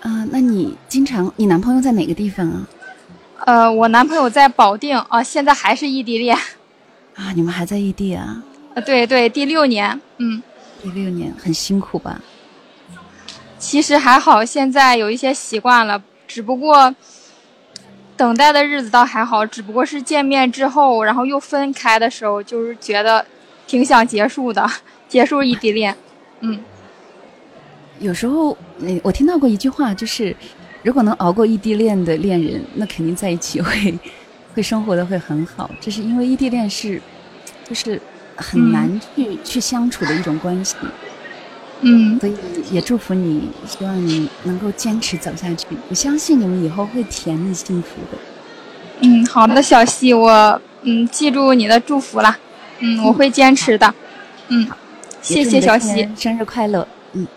[0.01, 2.67] 嗯，那你经常你男朋友在哪个地方啊？
[3.45, 6.35] 呃，我男朋友在保定啊，现在还是异地恋。
[7.15, 8.43] 啊，你们还在异地啊？
[8.73, 10.43] 呃，对对，第六年，嗯。
[10.81, 12.21] 第六年很辛苦吧？
[13.59, 16.95] 其实还好，现在有一些习惯了，只不过
[18.15, 23.25] 等待的日子倒还好，只不过是见面之后，然后又分开的时候，就是觉得
[23.67, 24.67] 挺想结束的，
[25.09, 25.95] 结束异地恋。
[26.39, 26.59] 嗯，
[27.99, 28.57] 有时候，
[29.03, 30.33] 我听到过一句话，就是
[30.81, 33.99] 如果能熬过异地恋的恋人，那肯定在一起会
[34.55, 35.69] 会生活的会很好。
[35.81, 37.01] 这是因为异地恋是
[37.67, 38.01] 就是
[38.37, 40.77] 很难去去相处的一种关系。
[41.81, 42.35] 嗯，所以
[42.71, 45.65] 也祝福你，希望你能够坚持走下去。
[45.89, 48.17] 我相信你们以后会甜蜜幸福的。
[49.01, 52.37] 嗯，好的，小溪，我嗯记住你的祝福了。
[52.79, 53.93] 嗯，我会坚持的。
[54.49, 54.67] 嗯，
[55.21, 56.87] 谢谢小溪，生日快乐。
[57.13, 57.27] 嗯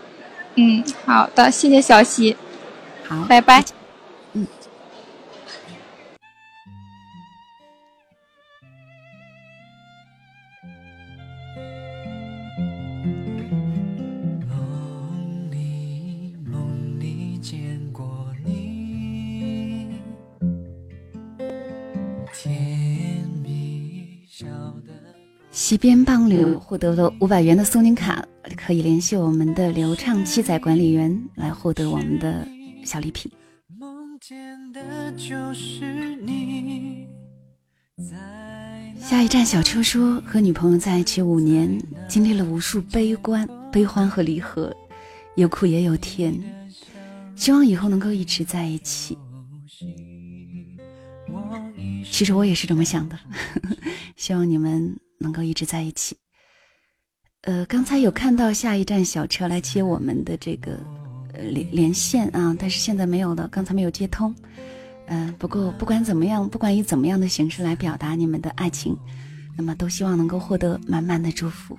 [0.55, 2.35] 嗯，好的，谢谢小溪。
[3.07, 3.63] 好，拜拜。
[25.73, 28.23] 西边棒柳获得了五百元的苏宁卡，
[28.55, 32.47] 可以联系我们的流畅七载管理员来获得我们的
[32.85, 33.31] 小礼品。
[38.99, 44.71] 下一站，小车说和女朋友在一起五年，经历了无数悲观、悲欢和离合，
[45.35, 46.39] 有苦也有甜，
[47.35, 49.17] 希望以后能够一直在一起。
[52.11, 53.17] 其实我也是这么想的，
[54.15, 54.95] 希望你们。
[55.19, 56.17] 能够一直在一起。
[57.41, 60.79] 呃，刚才有看到下一站小车来接我们的这个
[61.33, 64.33] 呃连连线啊，但是现在没有了，刚才没有接通。
[65.07, 68.97] 嗯，不过不管怎么样，不管以怎么样的形式来表达你们的爱情，
[69.57, 71.77] 那么都希望能够获得满满的祝福。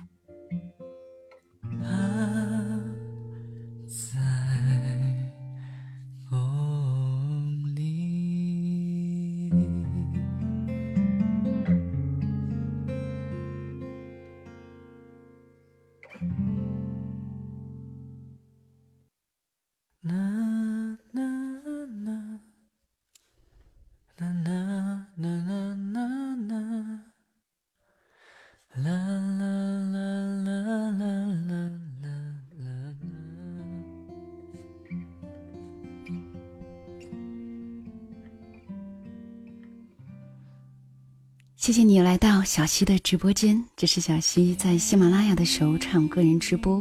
[41.65, 46.79] 谢谢你来到小溪的直播间，这是小溪在喜马拉雅的首场个人直播，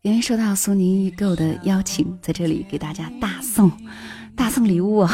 [0.00, 3.70] 因为收到苏宁易购的邀请，在这里给大家大送
[4.34, 5.12] 大送礼物啊！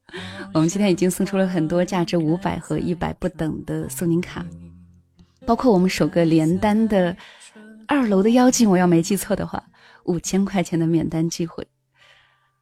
[0.54, 4.42] 我们今天已经送出了很多价值五百和一百不等的苏宁卡，
[5.44, 7.14] 包括我们首个连单的
[7.86, 9.62] 二楼的妖精，我要没记错的话，
[10.04, 11.68] 五千块钱的免单机会。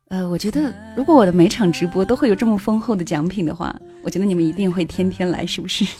[0.09, 5.84] 呃，我觉得如果我的每场直播都会有这么丰厚的奖品的话，我觉得你们一定会天天来，是不是？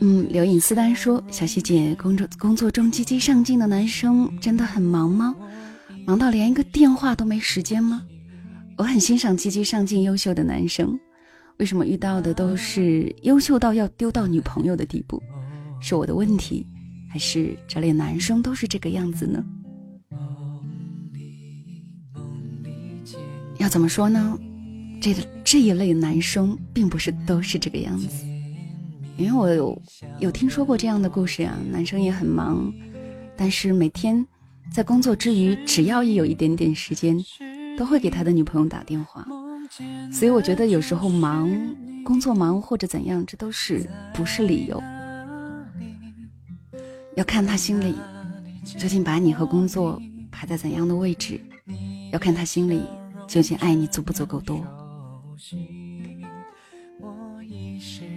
[0.00, 5.34] 嗯，刘颖思丹说：“小希姐，工作工作中积极上进的男生真的很忙吗？
[6.06, 8.02] 忙到连一个电话都没时间吗？
[8.76, 10.98] 我很欣赏积极上进、优秀的男生，
[11.58, 15.20] 为什么遇到的都是优秀到要丢到女朋友的地步？
[15.80, 16.64] 是我的问题，
[17.10, 19.44] 还是这里男生都是这个样子呢？
[23.58, 24.38] 要怎么说呢？
[25.00, 28.08] 这这一类男生并不是都是这个样子。”
[29.18, 29.82] 因为我有
[30.20, 32.72] 有听说过这样的故事啊，男生也很忙，
[33.36, 34.24] 但是每天
[34.72, 37.18] 在工作之余，只要一有一点点时间，
[37.76, 39.26] 都会给他的女朋友打电话。
[40.12, 41.50] 所以我觉得有时候忙，
[42.04, 44.80] 工作忙或者怎样，这都是不是理由，
[47.16, 47.96] 要看他心里
[48.64, 50.00] 究竟把你和工作
[50.30, 51.40] 排在怎样的位置，
[52.12, 52.82] 要看他心里
[53.28, 54.60] 究竟爱你足不足够多。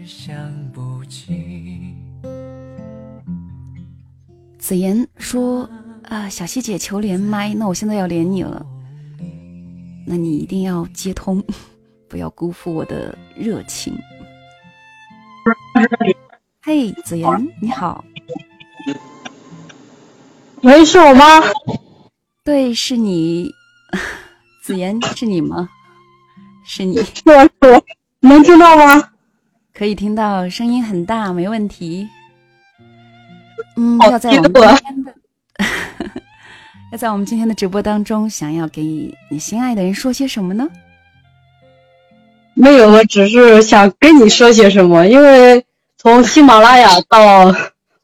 [0.03, 0.35] 想
[0.71, 1.95] 不起。
[4.57, 5.69] 子言说
[6.03, 8.65] ：“啊，小希姐求连麦，那我现在要连你了。
[10.07, 11.43] 那你一定要接通，
[12.09, 13.95] 不要辜负我的热情。
[16.63, 17.29] ”嘿，子言
[17.61, 18.03] 你好。
[20.63, 21.23] 喂，是我吗？
[22.43, 23.51] 对，是你。
[24.61, 25.69] 子言是你吗？
[26.63, 26.97] 是你。
[26.97, 27.83] 是我，是我，
[28.19, 29.09] 能听到吗？
[29.73, 32.07] 可以听到声音很大，没问题。
[33.75, 35.13] 嗯，要在我们今天的
[36.91, 38.83] 要在我们今天的直播当中，想要给
[39.29, 40.69] 你心爱的人说些什么呢？
[42.53, 45.07] 没有，我只是想跟你说些什么。
[45.07, 45.65] 因为
[45.97, 47.55] 从喜马拉雅到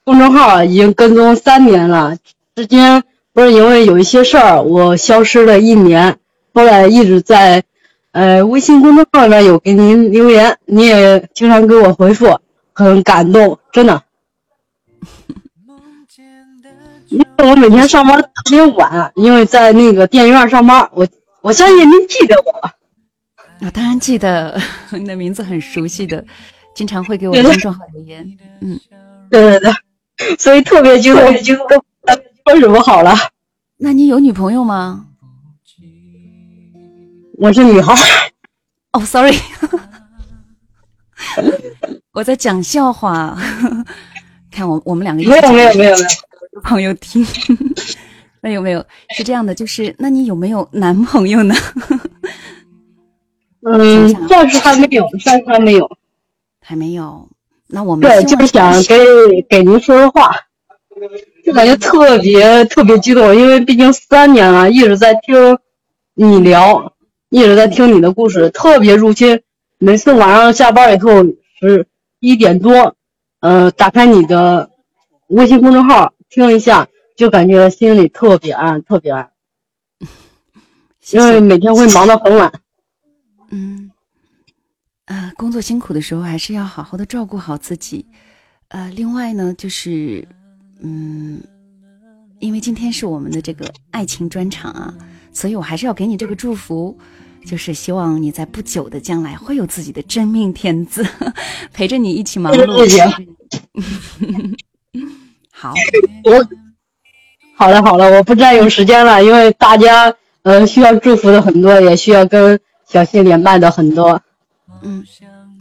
[0.03, 2.17] 公众号已经跟踪三年了，
[2.55, 3.03] 之间
[3.33, 6.17] 不是因为有一些事儿，我消失了一年，
[6.57, 7.63] 后来一直在。
[8.13, 12.39] 呃，微信公众号里面有给您留言，你也经常给我回复，
[12.73, 14.01] 很感动，真的。
[17.09, 21.07] 因为我每天上班特别晚，因为在那个电影院上班，我
[21.41, 22.71] 我相信您记得我。
[23.59, 26.25] 我当然记得，你的名字很熟悉的，
[26.73, 28.25] 经常会给我公众号留言。
[28.61, 28.79] 嗯，
[29.29, 29.71] 对对对，
[30.39, 31.67] 所以特别激动，激动，
[32.47, 33.13] 说什么好了？
[33.77, 35.03] 那你有女朋友吗？
[37.37, 37.93] 我是女孩。
[38.93, 39.37] 哦，sorry，
[42.11, 43.37] 我在讲笑话。
[44.49, 47.23] 看我，我们两个没有没有没有没有朋友听，
[48.41, 48.83] 没有没有
[49.15, 51.53] 是这样的，就是那你有没有男朋友呢？
[53.61, 55.87] 嗯，暂时还没有，暂时还没有，
[56.59, 57.29] 还没有。
[57.67, 58.97] 那我们对，就是想给
[59.47, 60.35] 给您说说话，
[61.45, 65.59] 就感觉特别特别激动，因为毕竟三年了，一直在听
[66.15, 66.93] 你聊。
[67.29, 69.41] 一直在听你的故事，特别入心。
[69.79, 71.23] 每次晚上下班以后
[71.59, 71.85] 十
[72.19, 72.95] 一点多，
[73.41, 74.71] 呃，打开你的
[75.27, 79.29] 微信公众号听一下，就感觉心里特别安，特别安。
[81.11, 82.51] 因为每天会忙到很晚。
[83.51, 83.91] 嗯，
[85.05, 88.05] 啊，工作辛苦的时候还是要好好的照顾好自己。
[88.69, 90.27] 呃，另外呢，就是，
[90.81, 91.41] 嗯，
[92.39, 94.93] 因为今天是我们的这个爱情专场啊。
[95.37, 96.97] 所以，我还是要给你这个祝福，
[97.45, 101.05] 就是希望你在不久的将来会有自己的真命天子，
[101.71, 102.65] 陪着你一起忙碌。
[105.51, 105.75] 好，
[106.23, 106.47] 我
[107.55, 110.11] 好了好了，我不占用时间了，因为大家
[110.41, 114.19] 呃需要祝福的很多，也需要跟小溪连麦的很多。
[114.81, 115.05] 嗯，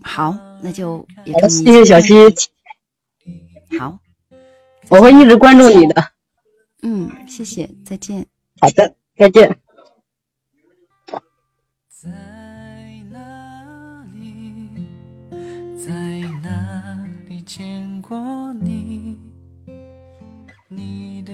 [0.02, 1.06] 好，那就
[1.50, 2.14] 谢谢小溪。
[3.78, 3.98] 好，
[4.88, 6.02] 我会一直关注你的。
[6.80, 8.26] 嗯，谢谢，再见。
[8.58, 9.58] 好的，再见。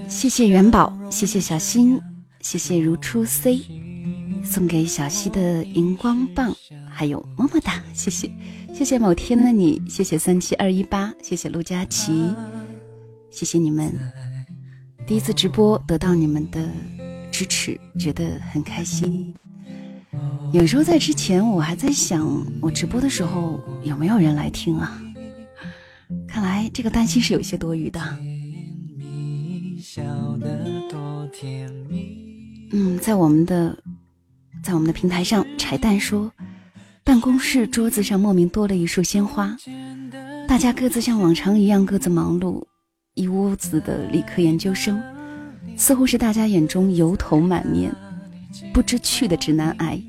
[0.07, 1.99] 谢谢元宝，谢谢小新，
[2.41, 3.61] 谢谢如初 C，
[4.43, 6.55] 送给小溪的荧光棒，
[6.87, 8.31] 还有么么哒，谢谢，
[8.73, 12.33] 谢谢某天的你，谢谢三七二一八，谢谢陆佳琪，
[13.31, 13.91] 谢谢你们，
[15.07, 16.69] 第一次直播得到你们的
[17.31, 19.33] 支持，觉得很开心。
[20.51, 25.02] 有时候在之前，我还在想，我直播的时候有没有人来听啊？
[26.27, 27.99] 看来这个担心是有些多余的。
[32.71, 33.77] 嗯，在我们的
[34.63, 36.31] 在我们的平台上，柴蛋说，
[37.03, 39.55] 办公室桌子上莫名多了一束鲜花，
[40.47, 42.63] 大家各自像往常一样各自忙碌，
[43.13, 44.99] 一屋子的理科研究生，
[45.77, 47.93] 似乎是大家眼中油头满面、
[48.73, 50.01] 不知趣的直男癌。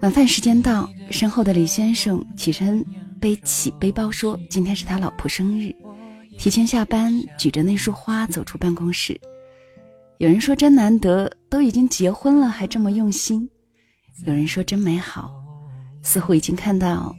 [0.00, 2.84] 晚饭时间到，身后的李先生起身
[3.20, 5.74] 背起背包说：“今天是他老婆生日，
[6.38, 9.18] 提前下班，举着那束花走出办公室。”
[10.18, 13.46] 有人说真难得，都已经结婚了还这么用心；
[14.24, 15.30] 有人说真美好，
[16.02, 17.14] 似乎已经看到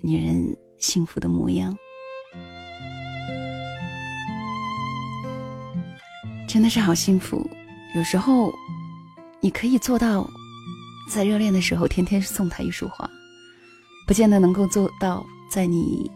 [0.00, 1.76] 女人幸福的模样。
[6.48, 7.46] 真的是好幸福。
[7.94, 8.50] 有时候
[9.40, 10.26] 你可以做到，
[11.10, 13.10] 在热恋的时候天天送他一束花，
[14.06, 16.10] 不见得能够做到在你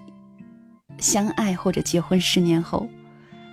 [0.99, 2.89] 相爱或者结婚十年后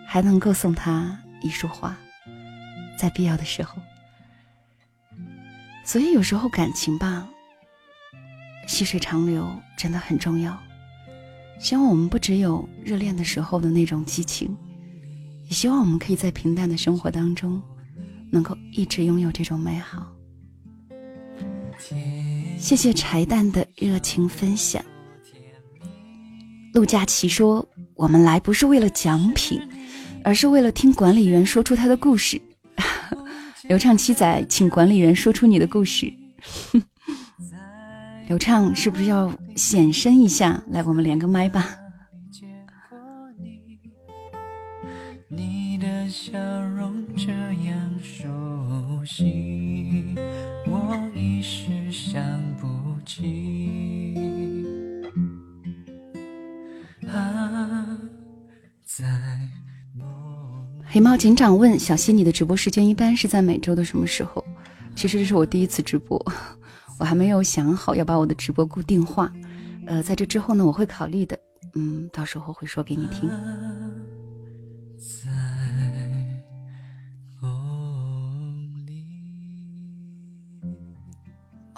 [0.08, 1.96] 还能够送他一束花。
[2.98, 3.82] 在必要的时候，
[5.84, 7.28] 所以有时候感情吧，
[8.68, 10.58] 细水长流真的很重要。
[11.60, 14.56] 希望我们不只有热恋的时候的那种激情，
[15.46, 17.62] 也希望我们可以在平淡的生活当中，
[18.32, 20.08] 能够一直拥有这种美好。
[22.64, 24.82] 谢谢柴蛋的热情分享。
[26.74, 29.62] 陆佳琪说：“我们来不是为了奖品，
[30.24, 32.42] 而是为了听管理员说出他的故事。
[33.68, 36.12] ”刘畅七仔，请管理员说出你的故事。
[38.30, 40.64] 刘畅是不是要显身一下？
[40.70, 41.70] 来，我们连个麦吧。
[45.28, 46.32] 你的笑
[46.78, 49.63] 容这样熟悉
[60.86, 64.44] 黑猫警长问小溪：“你的直播时间一般是在每周的什么时候？”
[64.96, 66.24] 其实这是我第一次直播，
[67.00, 69.34] 我还没有想好要把我的直播固定化。
[69.88, 71.38] 呃，在这之后呢，我会考虑的。
[71.74, 73.28] 嗯，到时候会说给你听。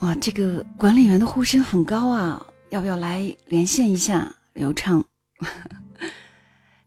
[0.02, 2.46] 哇，这个管理员的呼声很高啊！
[2.72, 4.30] 要不要来连线一下？
[4.54, 5.02] 流畅。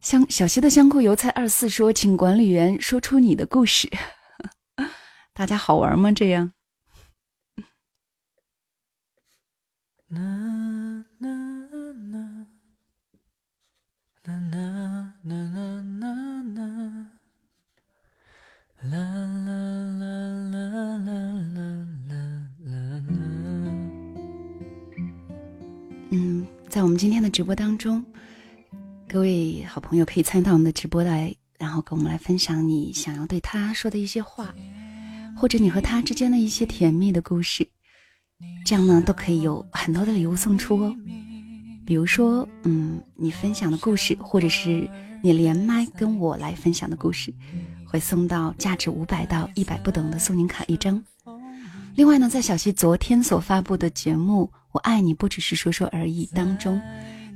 [0.09, 3.91] 香小溪的香菇油菜二四说：“请管理员说出你的故事。
[5.37, 6.11] ”大家好玩吗？
[6.13, 6.51] 这样？
[10.09, 10.19] 啦
[11.19, 11.29] 啦啦
[12.09, 12.47] 啦
[14.25, 15.37] 啦啦啦
[16.55, 17.07] 啦
[26.11, 28.03] 嗯，在我们今天的直播当中。
[29.11, 34.55] 各位好朋友可以参与到我们的直播来，然后跟我们来分享你想要对他说的一些话，
[35.35, 37.67] 或者你和他之间的一些甜蜜的故事，
[38.67, 40.95] 这样呢都可以有很多的礼物送出哦。
[41.87, 44.87] 比如说，嗯，你分享的故事，或者是
[45.23, 47.33] 你连麦跟我来分享的故事，
[47.87, 51.03] 会送到价值五百到一百不等的苏宁卡一张。
[51.95, 56.79] 另外呢，在小溪昨天所发布的节目《我爱你不只是说说而已》当中。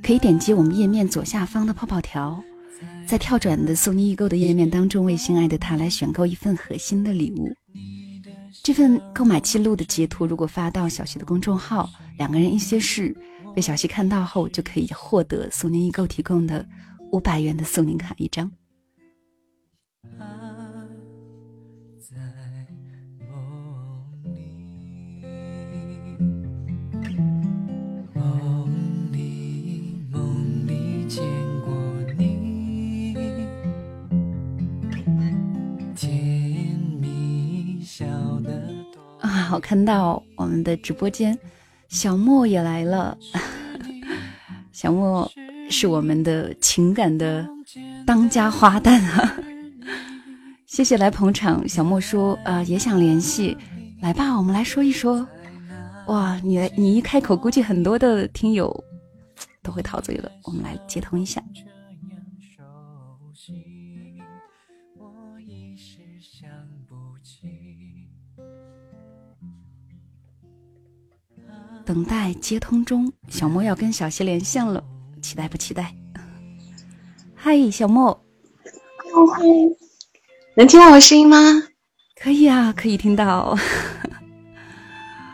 [0.03, 2.43] 可以点击我们页面左下方的泡泡条，
[3.07, 7.49] 在跳转的苏宁易购的页面当中，为心爱的他来选购一份核心的礼物。
[8.61, 11.89] 这份购买记录的截图，如果发到小溪的公众号
[12.19, 13.15] “两个人一些事”，
[13.55, 16.67] 被小溪看到后，就可以获得苏宁易购提供的
[17.13, 18.51] 五百元的苏宁卡一张。
[39.53, 41.37] 好，看到我们的直播间，
[41.87, 43.15] 小莫也来了。
[44.73, 45.31] 小莫
[45.69, 47.47] 是我们的情感的
[48.03, 49.37] 当家花旦啊！
[50.65, 51.69] 谢谢来捧场。
[51.69, 53.55] 小莫说，呃，也想联系，
[54.01, 55.27] 来吧，我们来说一说。
[56.07, 58.83] 哇，你来你一开口，估计很多的听友
[59.61, 60.31] 都会陶醉了。
[60.45, 61.39] 我们来接通一下。
[71.85, 74.81] 等待接通中，小莫要跟小溪连线了，
[75.21, 75.93] 期待不期待？
[77.35, 78.23] 嗨，小莫，
[80.55, 81.37] 能听到我声音吗？
[82.21, 83.57] 可以啊，可以听到。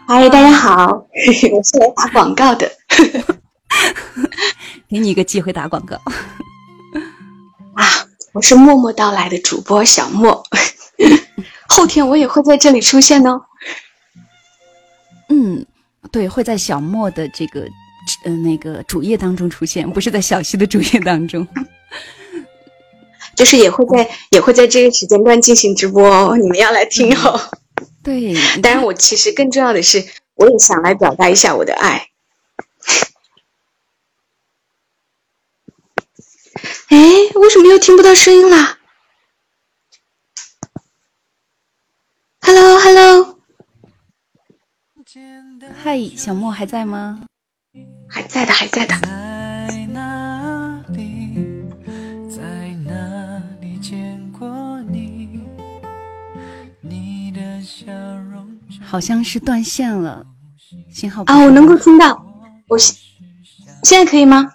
[0.07, 0.87] 嗨，大家好，
[1.53, 2.71] 我是来打广告的，
[4.89, 5.95] 给你一个机会打广告。
[7.75, 7.85] 啊，
[8.33, 10.43] 我是默默到来的主播小莫，
[11.69, 13.39] 后天我也会在这里出现哦。
[15.29, 15.63] 嗯，
[16.11, 17.67] 对，会在小莫的这个
[18.23, 21.47] 呃那个主页当中出现，不是在小溪的主页当中。
[23.35, 27.39] 就是也会在也会在这个时间段进行直播哦，你们要来听哦。
[28.03, 32.09] 对，当然我其实更重要的是，我也想来表达一下我的爱。
[36.87, 36.97] 哎，
[37.35, 38.79] 为什么又听不到声音啦
[42.41, 43.38] ？Hello，Hello，
[45.81, 47.21] 嗨，小莫还在吗？
[48.05, 48.95] 还在的，还在的。
[58.83, 60.25] 好像是断线了，
[60.91, 62.25] 信号啊，我能够听到，
[62.67, 62.93] 我现
[63.83, 64.51] 现在可以吗？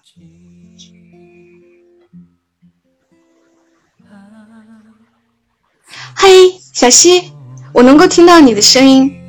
[6.14, 6.28] 嗨，
[6.74, 7.32] 小溪，
[7.72, 9.23] 我能够听到你的声音。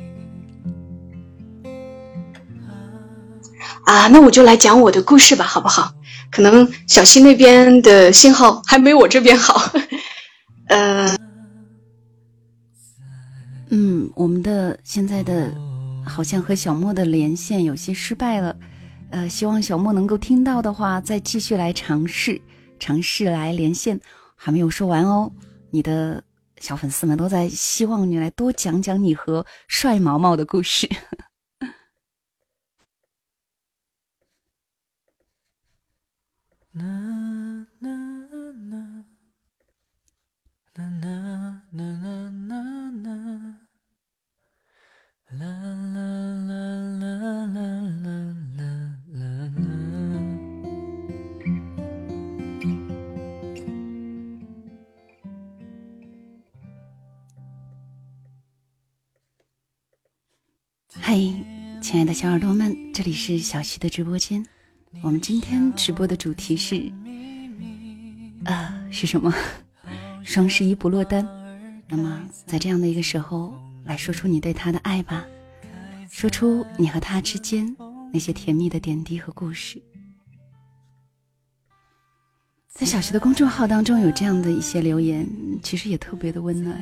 [3.86, 5.94] 啊，那我就来讲我的故事吧，好不好？
[6.30, 9.72] 可能小溪那边的信号还没我这边好。
[10.68, 11.16] 呃，
[13.70, 15.54] 嗯，我们的现在的
[16.04, 18.54] 好像和小莫的连线有些失败了。
[19.10, 22.40] 呃，希望小莫能够听到的话，再继续来尝试，
[22.80, 24.00] 尝试来连线。
[24.34, 25.30] 还没有说完哦，
[25.70, 26.22] 你的。
[26.58, 30.88] 小粉丝们都在希望你来多讲讲你和帅毛毛的故事。
[36.76, 36.84] 啦
[37.80, 37.90] 啦
[38.68, 39.04] 啦
[61.00, 61.14] 嗨，
[61.80, 64.44] 亲爱的小耳朵们，这里是小溪的直播间。
[65.02, 66.92] 我们今天直播的主题是，
[68.44, 69.32] 啊，是什么？
[70.24, 71.26] 双十一不落单。
[71.88, 75.24] 那么，在这样的一个时候，来说出你对他的爱吧，
[76.10, 77.76] 说出你和他之间
[78.12, 79.80] 那些甜蜜的点滴和故事。
[82.68, 85.26] 在小徐的公众号当中有这样的一些留言，
[85.62, 86.76] 其实也特别的温暖。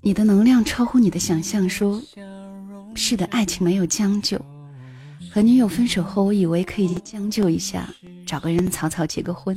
[0.00, 1.68] 你的能量超乎你的想象。
[1.68, 2.00] 说，
[2.98, 4.36] 是的，爱情没有将就。
[5.30, 7.88] 和女友分手后，我以为可以将就一下，
[8.26, 9.56] 找个人草草结个婚，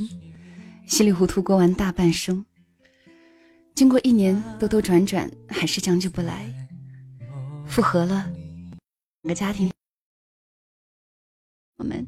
[0.86, 2.44] 稀里糊涂过完大半生。
[3.74, 6.46] 经过一年兜兜转转，还是将就不来。
[7.66, 8.30] 复合了，
[9.22, 9.68] 两个家庭，
[11.78, 12.06] 我们，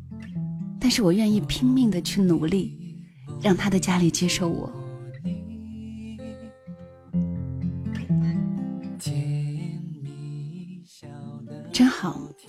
[0.80, 2.78] 但是我愿意拼命的去努力，
[3.42, 4.72] 让他的家里接受我。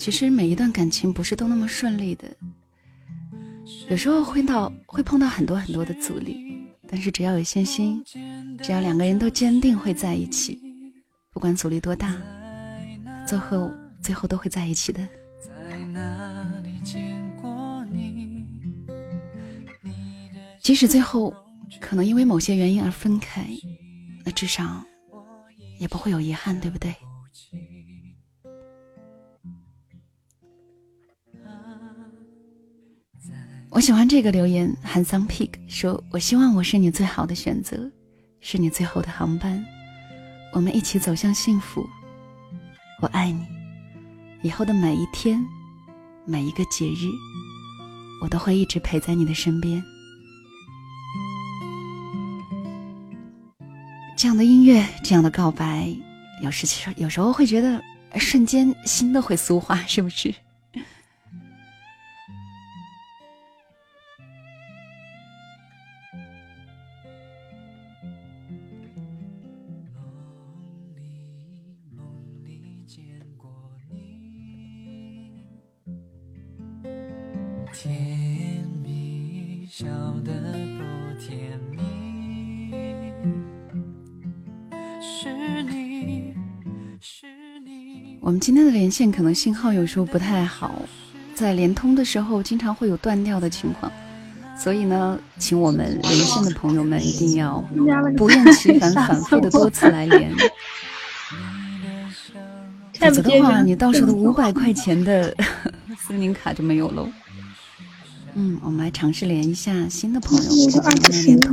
[0.06, 2.28] 其实每一段感情不是都那么顺利的，
[3.90, 8.04] 有时候会到会碰到很多很多的阻力，但是只要有信心，
[8.62, 10.62] 只要两个人都坚定会在一起，
[11.34, 12.16] 不管阻力多大，
[13.28, 15.02] 最后最后都会在一起的。
[20.62, 21.34] 即使最后
[21.82, 23.44] 可能因为某些原因而分开，
[24.24, 24.86] 那至少
[25.80, 26.94] 也不会有遗憾，对不对？
[33.76, 37.92] 我喜欢这个留言，Handsome Pig 说：“我希望我是你最好的选择，
[38.40, 39.66] 是你最后的航班，
[40.54, 41.86] 我们一起走向幸福。
[43.02, 43.46] 我爱你，
[44.44, 45.46] 以后的每一天，
[46.24, 47.12] 每一个节日，
[48.22, 49.84] 我都会一直陪在你的身边。”
[54.16, 55.94] 这样的音乐，这样的告白，
[56.42, 57.84] 有时其实有时候会觉得
[58.16, 60.34] 瞬间心都会酥化，是不是？
[88.26, 90.82] 我们今天的连线可能信号有时候不太好，
[91.36, 93.92] 在连通的时候经常会有断掉的情况，
[94.58, 97.64] 所以呢，请我们连线的朋友们一定要
[98.18, 100.36] 不厌其烦、反复的多次来连，
[103.00, 105.32] 否则的话，你到时候的五百块钱的
[106.08, 107.08] 苏宁卡就没有喽。
[108.34, 110.44] 嗯，我们来尝试连一下新的朋友。
[110.66, 111.52] 我的二次声音呢？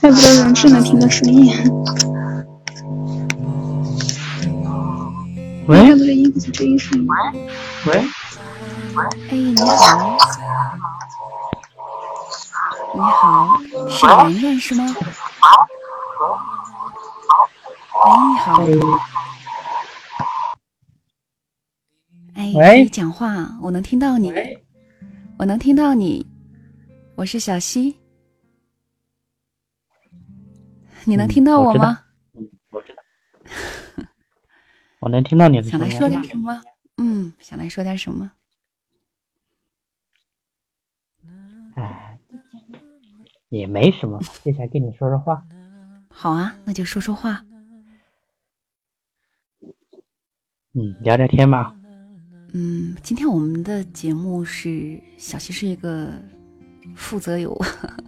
[0.00, 1.52] 怪不得人是能听到声音。
[5.70, 5.78] 喂。
[7.86, 7.94] 喂。
[9.28, 10.18] 哎，你好。
[12.92, 13.56] 你好，
[13.88, 14.84] 是圆圆是吗？
[14.98, 15.04] 喂，
[18.18, 18.50] 你好。
[22.34, 24.32] 哎，可以讲话，我能听到你，
[25.38, 26.26] 我能听到你，
[27.14, 27.96] 我是小溪，
[31.04, 32.00] 你能听到我吗？
[32.70, 33.02] 我知道，
[35.00, 35.64] 我能听到你的。
[35.64, 36.62] 想来说点什么？
[36.98, 38.30] 嗯，想来说点什么？
[41.74, 42.18] 哎，
[43.48, 45.42] 也没什么，就想跟你说说话。
[46.10, 47.44] 好啊，那就说说话。
[50.72, 51.74] 嗯，聊聊天吧。
[52.52, 56.12] 嗯，今天我们的节目是小溪是一个
[56.94, 57.56] 负责有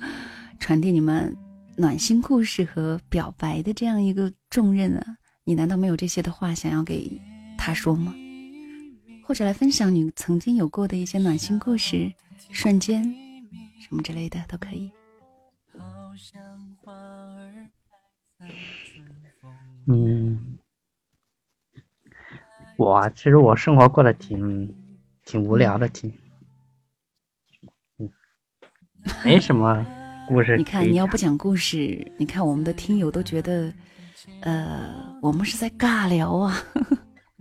[0.61, 1.34] 传递你们
[1.76, 5.16] 暖心故事和表白的这样一个重任啊！
[5.45, 7.20] 你难道没有这些的话想要给
[7.59, 8.14] 他说吗？
[9.24, 12.12] 或者来分享你曾经有过的一些暖心故事、
[12.51, 13.03] 瞬间
[13.80, 14.90] 什么之类的都可以。
[19.86, 20.59] 嗯。
[22.76, 24.74] 我其实我生活过得挺
[25.24, 26.12] 挺无聊的，挺
[27.99, 28.11] 嗯，
[29.24, 29.86] 没什么
[30.26, 30.57] 故事。
[30.59, 33.72] 你看，你要不讲故事，你看我们的听友都觉得，
[34.40, 36.54] 呃，我们是在尬聊啊，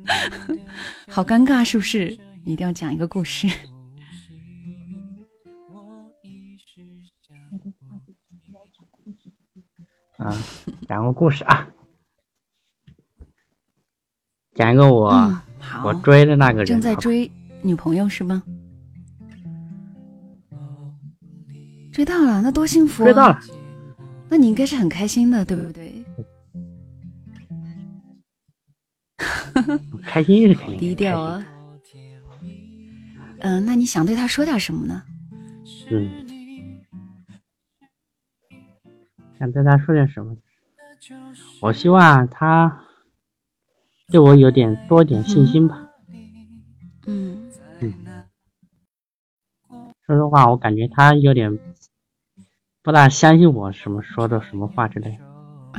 [1.09, 2.17] 好尴尬，是不是？
[2.43, 3.47] 一定要讲一个故事。
[10.17, 10.35] 啊，
[10.87, 11.67] 讲个故事啊。
[14.53, 15.41] 讲一个我
[15.83, 18.43] 我追的那个人，正在追女朋友是吗？
[21.91, 23.03] 追到了，那多幸福！
[23.03, 23.39] 追到了，
[24.29, 26.03] 那你应该是很开心的，对不对？
[30.03, 31.45] 开心是肯定低调啊。
[33.39, 35.03] 嗯，那你想对他说点什么呢？
[35.89, 36.25] 嗯，
[39.39, 40.37] 想对他说点什么？
[41.61, 42.85] 我希望他。
[44.09, 45.87] 对我有点多点信心吧。
[47.07, 47.49] 嗯
[47.79, 47.93] 嗯，
[50.05, 51.57] 说实话，我感觉他有点
[52.83, 55.23] 不大相信我什么说的什么话之类的。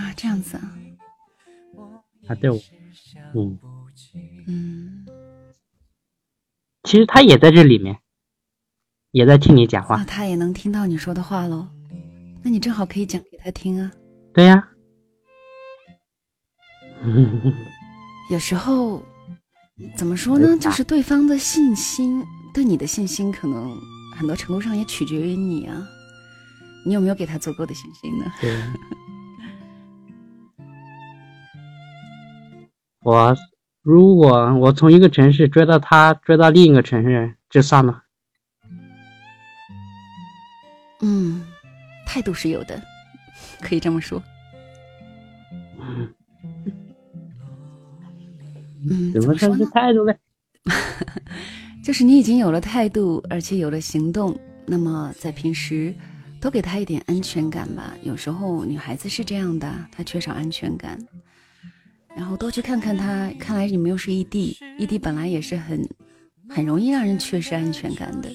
[0.01, 0.62] 啊，这样子啊。
[2.27, 2.59] 他对我，
[3.35, 3.59] 嗯
[4.47, 5.07] 嗯，
[6.83, 7.99] 其实他也在这里面，
[9.11, 9.97] 也在听你讲话。
[9.97, 11.69] 那他也能听到你说的话喽？
[12.43, 13.93] 那你正好可以讲给他听啊。
[14.33, 14.69] 对呀。
[18.31, 19.03] 有时候，
[19.97, 20.57] 怎么说呢？
[20.59, 23.77] 就是对方的信心，对你的信心，可能
[24.17, 25.87] 很多程度上也取决于你啊。
[26.85, 28.33] 你有没有给他足够的信心呢？
[28.41, 28.57] 对。
[33.03, 33.36] 我
[33.82, 38.03] 如果我从一个城市追到他，追到另一个城市，就算了。
[41.00, 41.42] 嗯，
[42.07, 42.80] 态度是有的，
[43.61, 44.22] 可以这么说。
[45.80, 46.14] 嗯。
[48.88, 50.14] 嗯，怎么说是态度呢？
[51.84, 54.38] 就是你已经有了态度，而且有了行动。
[54.66, 55.92] 那么在平时，
[56.40, 57.94] 多给他一点安全感吧。
[58.03, 60.96] 有时候女孩子是这样的，她缺少安全感。
[62.17, 63.31] 然后多去看看他。
[63.39, 65.89] 看来你们又是异地，异地本来也是很
[66.49, 68.29] 很容易让人缺失安全感的。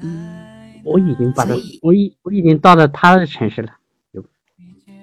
[0.00, 3.72] 嗯，我已经把他，我已我已经到了他的城市了。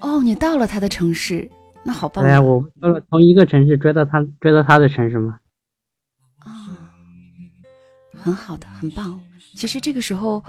[0.02, 1.50] 哦，你到了他的城市。
[1.82, 2.26] 那好棒！
[2.26, 5.40] 哎呀，我到了从一个城市追到他，追到他的城市吗？
[6.40, 6.92] 啊，
[8.14, 9.20] 很好的，很棒。
[9.56, 10.44] 其实这个时候，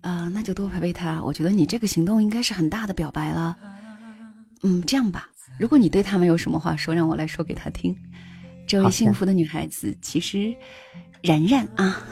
[0.00, 1.22] 呃，那就多陪陪他。
[1.22, 3.56] 我觉得你这个行动应该是很大的表白了。
[4.62, 7.96] 嗯，这样吧，如果你对他们有什么话说，让我来说给他听。
[8.66, 10.54] 这位幸福的女孩子，其实
[11.22, 12.06] 然然啊，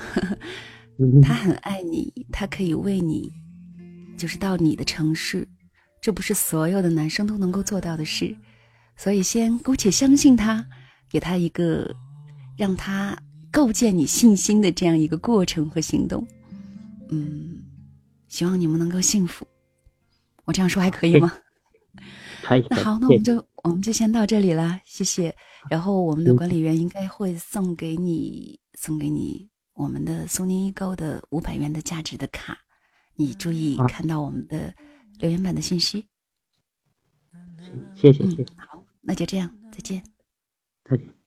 [1.22, 3.30] 她很爱你，她可以为你，
[4.16, 5.46] 就是到你的城市，
[6.01, 8.36] 这不是所有的男生都能够做到的事。
[8.96, 10.66] 所以，先姑且相信他，
[11.09, 11.94] 给他一个
[12.57, 13.16] 让他
[13.53, 16.26] 构建你信心的这样一个过程和行动。
[17.11, 17.62] 嗯，
[18.26, 19.46] 希望你们能够幸福。
[20.44, 21.32] 我这样说还可以吗？
[22.70, 25.34] 那好，那我们就我们就先到这里了，谢谢。
[25.70, 32.57] 然后我们的管理员应该会送给你送给你我们的苏宁易购的五百元的价值的卡，
[33.16, 34.74] 你注意看到我们的
[35.18, 36.07] 留言板的信息。
[37.94, 38.46] 谢谢谢谢。
[38.57, 38.84] 好。
[39.01, 40.03] 那就这样，再见。
[40.84, 41.18] 再见。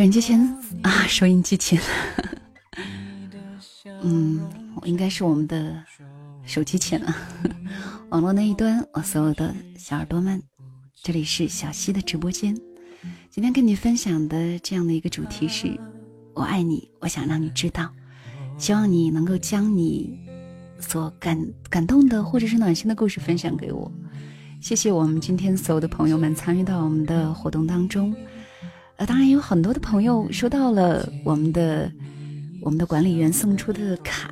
[0.00, 0.40] 收音机前
[0.80, 1.78] 啊，收音机前，
[4.00, 4.40] 嗯，
[4.80, 5.76] 我应该是我们的
[6.42, 7.14] 手机前啊，
[8.08, 10.42] 网络那一端，我所有的小耳朵们，
[11.02, 12.56] 这里是小溪的直播间。
[13.28, 15.78] 今天跟你分享的这样的一个主题是
[16.32, 17.92] “我爱你”，我想让你知道，
[18.56, 20.18] 希望你能够将你
[20.78, 21.38] 所感
[21.68, 23.92] 感动的或者是暖心的故事分享给我。
[24.62, 28.16] 谢谢我们今天所有的朋友们参与到我们的活动当中。
[29.00, 31.90] 呃，当然有很多的朋友收到了我们的
[32.60, 34.30] 我们的管理员送出的卡，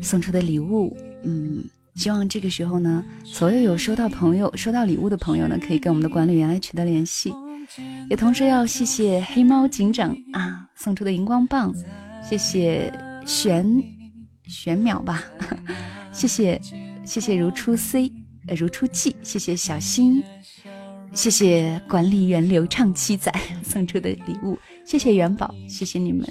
[0.00, 0.96] 送出的礼物。
[1.22, 1.62] 嗯，
[1.96, 7.30] 希望这个时候呢，所有有收到朋友收到礼物的朋友呢，可以跟我们的管理员来取得联系。
[8.08, 11.70] 也同时要谢谢黑猫警长啊送出的荧光棒，
[12.26, 12.90] 谢谢
[13.26, 13.84] 玄
[14.48, 15.22] 玄淼吧，
[16.10, 16.58] 谢谢
[17.04, 18.10] 谢谢如初 C
[18.48, 20.22] 呃如初记，谢谢小新。
[21.12, 23.32] 谢谢管理员流畅七仔
[23.62, 26.26] 送出的礼物，谢谢元宝，谢谢你们。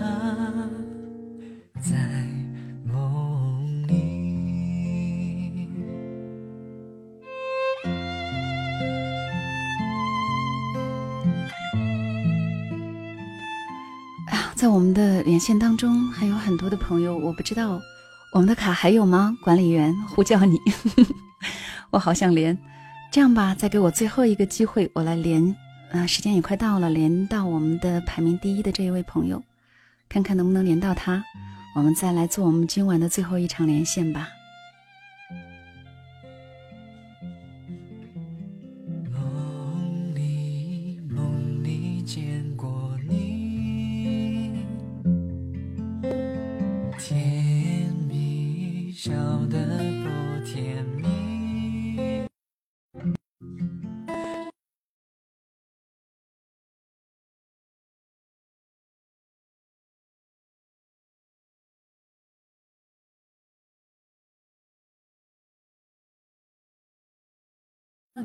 [0.00, 0.70] 啊，
[1.80, 1.96] 在
[2.84, 3.94] 梦里。
[14.54, 17.80] 在我们的连线当中还有很多的朋友，我不知道
[18.32, 19.36] 我们的卡还有吗？
[19.42, 20.58] 管理员呼叫你，
[21.90, 22.56] 我好想连。
[23.10, 25.54] 这样吧，再给我最后一个机会，我来连。
[25.92, 29.42] 啊、时间也快到了，连到我们的排名第一的这一位朋友，
[30.08, 31.24] 看看能不能连到他。
[31.74, 34.28] 我们再来做我们今晚的最后一场连线吧。
[49.06, 49.12] 笑
[49.46, 50.10] 得多
[50.44, 51.06] 甜蜜。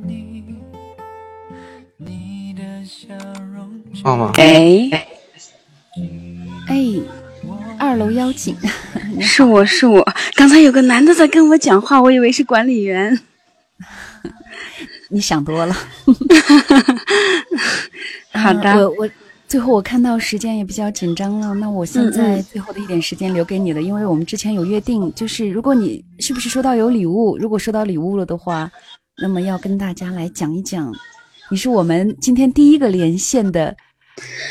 [0.04, 0.56] 你，
[1.98, 3.16] 你的笑
[3.54, 3.84] 容
[7.82, 8.56] 二楼妖精，
[9.20, 13.20] 是我是我，刚才有个男的在跟我讲话，我以为是管理员。
[15.10, 15.76] 你想多了。
[18.34, 19.10] 好的，我我
[19.48, 28.70] 最后我看到时间也比较紧张了，那我现在最后的一点时间留给你了，因为我们之前有约定，就是如果你是不是收到有礼物，如果收到礼物了的话，
[29.20, 30.94] 那么要跟大家来讲一讲，
[31.50, 33.76] 你是我们今天第一个连线的，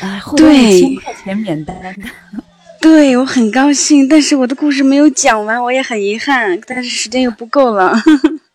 [0.01, 1.93] 啊、获得对一千块钱免单的。
[2.81, 7.93] 对我很高兴，但是我的故事没有讲完，我也很遗憾，但是时间又不够了。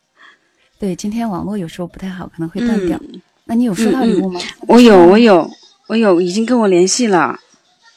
[0.79, 3.01] 对，今天网络有时候不太好，可能会断掉。
[3.45, 4.41] 那你有收到礼物吗？
[4.67, 5.49] 我有，我有，
[5.87, 7.39] 我有，已经跟我联系了。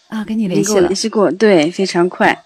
[0.07, 0.95] 啊，跟你联系了联。
[0.95, 2.43] 系过，对，非常快。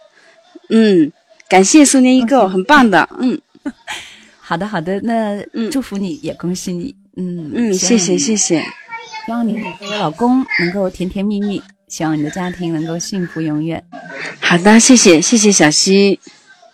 [0.70, 1.12] 嗯，
[1.50, 3.10] 感谢苏年易购，很棒的。
[3.20, 3.40] 嗯
[4.40, 6.96] 好的，好的，那祝福你，也恭喜你。
[7.16, 8.62] 嗯嗯，谢谢谢谢。
[9.26, 11.62] 希望你和你老公能够甜甜蜜蜜，
[11.94, 13.86] 希望你的家庭能够幸福永远。
[14.42, 16.20] 好的，谢谢谢谢小溪，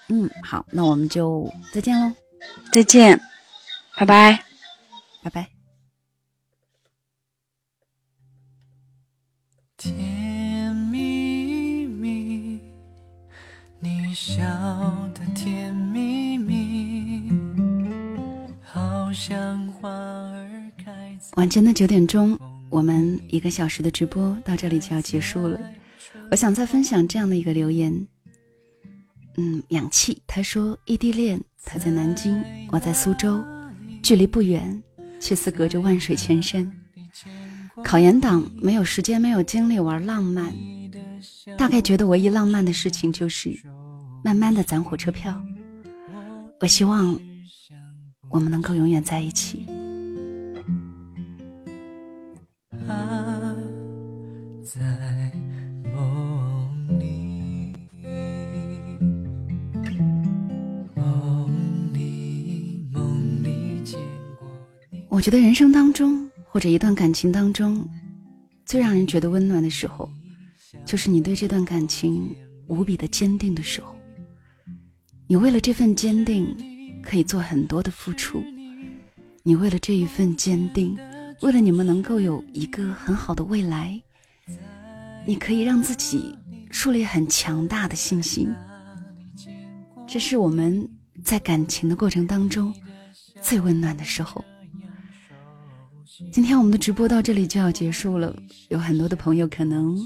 [0.07, 2.13] 嗯，好，那我们就再见喽，
[2.71, 3.19] 再见，
[3.97, 4.45] 拜拜。
[5.21, 5.49] 拜拜。
[9.75, 12.61] 甜蜜蜜，
[13.81, 14.41] 你笑
[15.13, 17.29] 得甜蜜蜜，
[18.63, 22.39] 好像花儿开在晚间的九点钟，
[22.69, 25.59] 我们一个小时的直播到这里就要结束了。
[26.31, 28.07] 我想再分享这样的一个留言，
[29.37, 33.43] 嗯，氧气，他说异地恋，他在南京，我在苏州，
[34.03, 34.81] 距离不远，
[35.19, 36.71] 却似隔着万水千山。
[37.83, 40.53] 考研党没有时间，没有精力玩浪漫，
[41.57, 43.57] 大概觉得唯一浪漫的事情就是
[44.23, 45.41] 慢慢的攒火车票。
[46.59, 47.19] 我希望
[48.29, 49.65] 我们能够永远在一起。
[52.89, 53.55] 啊，
[54.63, 54.81] 在
[55.93, 57.71] 梦里，
[65.07, 67.87] 我觉得人生当中，或者一段感情当中，
[68.65, 70.09] 最让人觉得温暖的时候，
[70.83, 72.35] 就是你对这段感情
[72.65, 73.95] 无比的坚定的时候。
[75.27, 76.57] 你为了这份坚定，
[77.03, 78.43] 可以做很多的付出。
[79.43, 80.97] 你为了这一份坚定，
[81.41, 84.01] 为了你们能够有一个很好的未来，
[85.25, 86.35] 你可以让自己
[86.69, 88.53] 树立很强大的信心。
[90.07, 90.87] 这是我们
[91.23, 92.73] 在感情的过程当中
[93.41, 94.43] 最温暖的时候。
[96.31, 98.35] 今天我们的直播到这里就要结束了，
[98.67, 99.97] 有很多的朋友可能。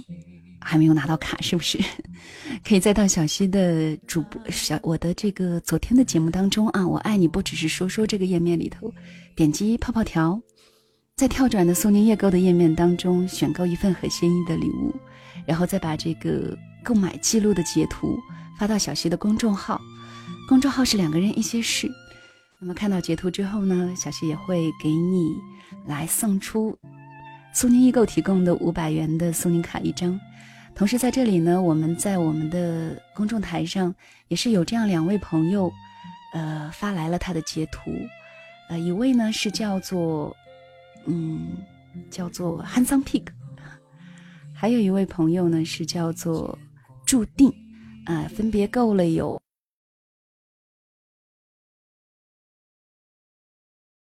[0.65, 1.77] 还没有拿到卡，是不是？
[2.63, 8.89] 可以再到小溪的主播小我的这个昨天的节目当中啊，我爱你不只是说说这个页面里头，
[9.35, 10.41] 点击泡泡条，
[11.15, 14.91] 在跳转的苏宁夜购的页面当中选购一份很心意的礼物，
[15.45, 18.19] 然后再把这个购买记录的截图
[18.57, 19.79] 发到小溪的公众号，
[20.49, 21.87] 公众号是两个人一些事。
[22.57, 25.35] 那么看到截图之后呢，小溪也会给你
[25.85, 26.75] 来送出
[27.53, 30.19] 苏宁易购提供的五百元的苏宁卡一张。
[30.73, 33.93] 同时，在这里呢，我们在我们的公众台上
[34.29, 35.71] 也是有这样两位朋友，
[36.33, 37.91] 呃，发来了他的截图，
[38.69, 40.35] 呃，一位呢是叫做，
[41.05, 41.57] 嗯，
[42.09, 43.25] 叫做 Handsome Pig，
[44.53, 46.57] 还有一位朋友呢是叫做
[47.05, 47.53] 注定，
[48.05, 49.41] 啊，分别够了有，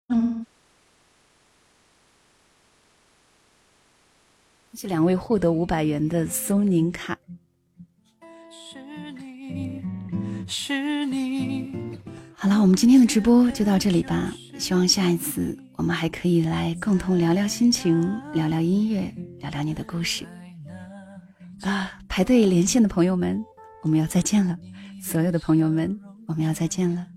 [0.07, 0.45] 嗯。
[4.73, 7.19] 这两位获得五百元的苏宁卡。
[12.33, 14.33] 好了，我们今天的直播就到这里吧。
[14.57, 17.99] 希望下一次我们还可以来共同聊聊心情，
[18.33, 20.27] 聊聊音乐，聊聊你的故事。
[21.61, 23.43] 啊，排队连线的朋友们，
[23.81, 24.55] 我们要再见了。
[25.01, 27.07] 所有的朋友们，我们要再见了。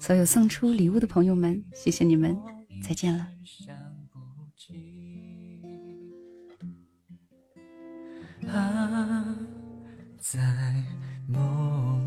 [0.00, 2.36] 所有送出礼物的朋友们，谢谢你们，
[2.82, 3.28] 再见了。
[8.48, 9.36] 啊，
[10.18, 10.40] 在
[11.28, 11.97] 梦。